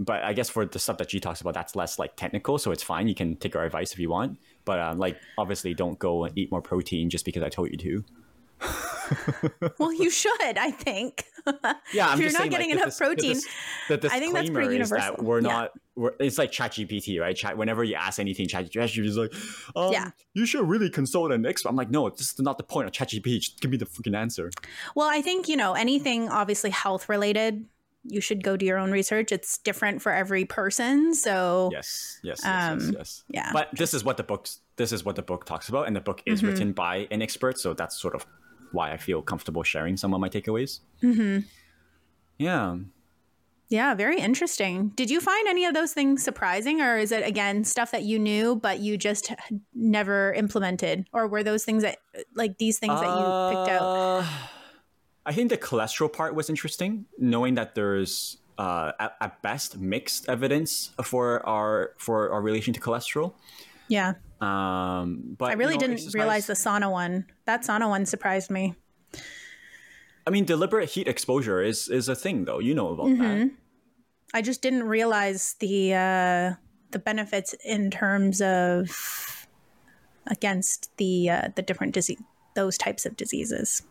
[0.00, 2.70] but i guess for the stuff that Ge talks about that's less like technical so
[2.70, 5.98] it's fine you can take our advice if you want but um, like obviously don't
[5.98, 8.04] go and eat more protein just because i told you to
[9.78, 11.24] well, you should, I think.
[11.92, 13.46] Yeah, I'm if you're just not saying, getting like, the enough the protein, dis-
[13.88, 15.24] the I think that's pretty is that universal.
[15.24, 15.48] we're Yeah.
[15.48, 15.70] not.
[15.94, 17.36] We're, it's like ChatGPT, right?
[17.36, 17.56] Chat.
[17.56, 19.32] Whenever you ask anything, ChatGPT is like,
[19.76, 20.10] um, Yeah.
[20.34, 21.68] you should really consult an expert.
[21.68, 23.40] I'm like, no, this is not the point of ChatGPT.
[23.40, 24.50] Just give me the freaking answer.
[24.94, 27.64] well, I think, you know, anything obviously health related,
[28.08, 29.32] you should go do your own research.
[29.32, 31.14] It's different for every person.
[31.14, 33.24] So, Yes, yes, yes, yes, Um, yes.
[33.28, 33.50] yeah.
[33.52, 34.60] But this is what the book's.
[34.76, 36.48] This is what the book talks about, and the book is Mm-hmm.
[36.48, 37.58] written by an expert.
[37.58, 38.26] So that's sort of
[38.72, 40.80] why I feel comfortable sharing some of my takeaways.
[41.02, 41.46] Mm-hmm.
[42.38, 42.76] Yeah.
[43.68, 44.92] yeah, very interesting.
[44.94, 48.18] Did you find any of those things surprising, or is it, again, stuff that you
[48.18, 49.32] knew, but you just
[49.74, 51.06] never implemented?
[51.12, 51.98] Or were those things that,
[52.34, 54.24] like these things that you picked out?
[55.26, 60.28] I think the cholesterol part was interesting, knowing that there's uh, at, at best mixed
[60.28, 63.34] evidence for our for our relation to cholesterol.
[63.88, 64.14] Yeah.
[64.40, 67.26] Um, but I really you know, didn't realize the sauna one.
[67.44, 68.74] That sauna one surprised me.
[70.26, 72.58] I mean, deliberate heat exposure is is a thing, though.
[72.58, 73.22] You know about Mm-hmm.
[73.22, 73.50] that.
[74.34, 76.54] I just didn't realize the uh,
[76.90, 79.46] the benefits in terms of
[80.26, 82.18] against the uh, the different disease
[82.54, 83.82] those types of diseases.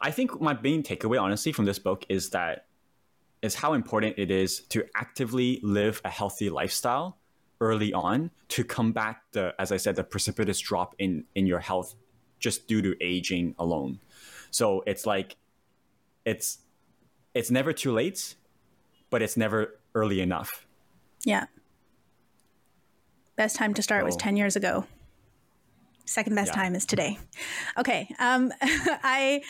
[0.00, 2.66] I think my main takeaway, honestly, from this book is that
[3.42, 7.18] is how important it is to actively live a healthy lifestyle
[7.60, 11.94] early on to combat the, as I said, the precipitous drop in in your health
[12.38, 13.98] just due to aging alone.
[14.50, 15.36] So it's like
[16.24, 16.58] it's
[17.34, 18.34] it's never too late,
[19.10, 20.66] but it's never early enough.
[21.24, 21.46] Yeah.
[23.36, 24.16] Best time to start was.
[24.16, 24.86] 10 years ago.
[26.06, 26.62] Second best Yeah.
[26.62, 27.18] time is today.
[27.76, 28.08] Okay.
[28.18, 29.42] Um I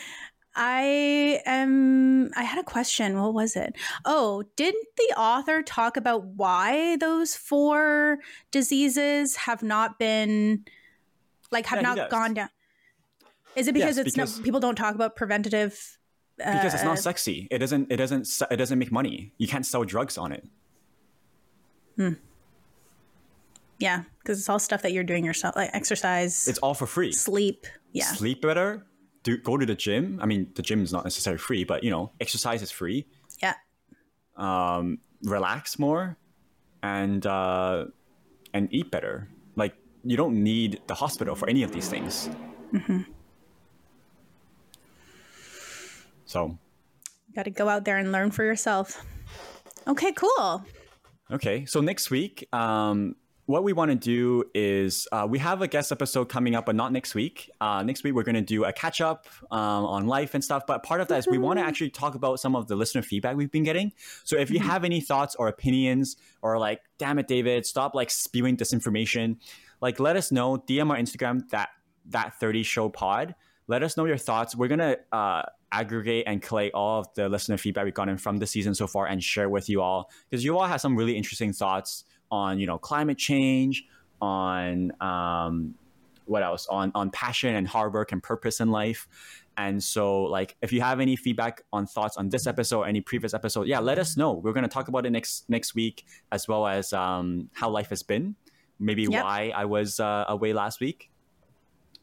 [0.59, 3.21] I am I had a question.
[3.21, 3.75] What was it?
[4.05, 8.17] Oh, didn't the author talk about why those four
[8.51, 10.65] diseases have not been
[11.51, 12.49] like have Yeah, not gone down?
[13.55, 15.97] Is it because Yes, it's because- no, people don't talk about preventative
[16.37, 17.47] Because it's Uh, not sexy.
[17.51, 19.33] It doesn't it doesn't it doesn't make money.
[19.37, 20.45] You can't sell drugs on it.
[21.95, 22.13] Hmm.
[23.79, 27.11] yeah, because it's all stuff that you're doing yourself like exercise, It's all for free.
[27.11, 27.65] sleep.
[27.91, 28.05] Yeah.
[28.05, 28.85] sleep better,
[29.23, 30.19] do go to the gym.
[30.21, 33.05] I mean, the gym is not necessarily free, but you know, exercise is free.
[33.41, 33.53] Yeah.
[34.35, 36.15] Um, Relax more,
[36.83, 37.85] and uh,
[38.53, 39.27] and eat better.
[39.55, 39.73] Like
[40.03, 42.29] you don't need the hospital for any of these things.
[46.25, 46.57] So
[47.29, 49.03] You Got to go out there and learn for yourself.
[49.87, 50.65] Okay, cool.
[51.31, 53.15] Okay, so next week, um,
[53.47, 56.75] what we want to do is uh, we have a guest episode coming up, but
[56.75, 57.49] not next week.
[57.61, 60.63] Uh, next week, we're going to do a catch up um, on life and stuff.
[60.67, 63.01] But part of that is we want to actually talk about some of the listener
[63.01, 63.93] feedback we've been getting.
[64.25, 68.09] So if you have any thoughts or opinions, or like, damn it, David, stop like
[68.09, 69.37] spewing disinformation,
[69.79, 70.57] like let us know.
[70.57, 71.69] DM our Instagram that
[72.07, 73.33] that thirty show pod.
[73.69, 74.57] Let us know your thoughts.
[74.57, 78.47] We're gonna uh, aggregate and collate all of the listener feedback we've gotten from the
[78.47, 81.53] season so far and share with you all because you all have some really interesting
[81.53, 83.85] thoughts on you know climate change,
[84.21, 85.75] on um,
[86.25, 89.07] what else, on on passion and hard work and purpose in life.
[89.59, 93.01] And so, like, if you have any feedback on thoughts on this episode, or any
[93.01, 94.33] previous episode, yeah, let us know.
[94.33, 98.03] We're gonna talk about it next next week, as well as um, how life has
[98.03, 98.35] been,
[98.79, 99.23] maybe Yep.
[99.23, 101.09] why I was uh, away last week,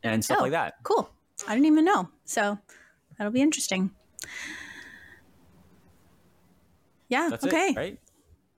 [0.02, 0.42] and stuff Oh.
[0.42, 0.74] like that.
[0.82, 1.08] Cool.
[1.46, 2.08] I didn't even know.
[2.24, 2.58] So
[3.18, 3.90] that'll be interesting.
[7.08, 7.28] Yeah.
[7.30, 7.68] That's okay.
[7.68, 7.98] it, right?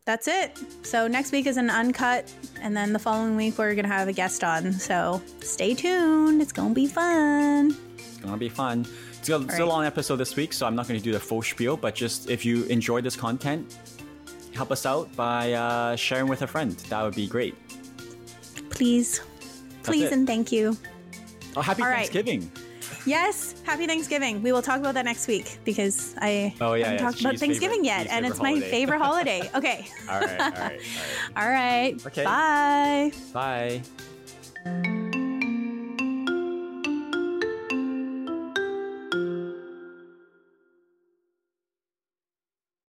[0.06, 0.56] That's it.
[0.84, 4.12] So next week is an uncut, and then the following week we're gonna have a
[4.12, 4.72] guest on.
[4.72, 6.40] So stay tuned.
[6.40, 7.76] It's gonna be fun.
[7.98, 8.86] It's gonna be fun.
[9.18, 11.18] It's a, it's a long episode this week, so I'm not going to do the
[11.18, 11.76] full spiel.
[11.76, 13.76] But just if you enjoyed this content,
[14.54, 16.70] help us out by uh, sharing with a friend.
[16.90, 17.56] That would be great.
[18.70, 19.20] Please,
[19.82, 20.12] please, it.
[20.12, 20.76] and thank you.
[21.56, 22.08] Oh, happy All right.
[23.06, 24.42] Yes, happy Thanksgiving.
[24.42, 27.36] We will talk about that next week because I Oh, yeah, haven't yeah, talked about
[27.36, 29.48] Thanksgiving favorite- yet, and it's my favorite holiday.
[29.54, 29.86] Okay.
[30.10, 30.80] All right, all right, all right.
[31.36, 32.06] All right.
[32.06, 32.24] Okay.
[32.24, 33.12] Bye.
[34.64, 34.92] Bye.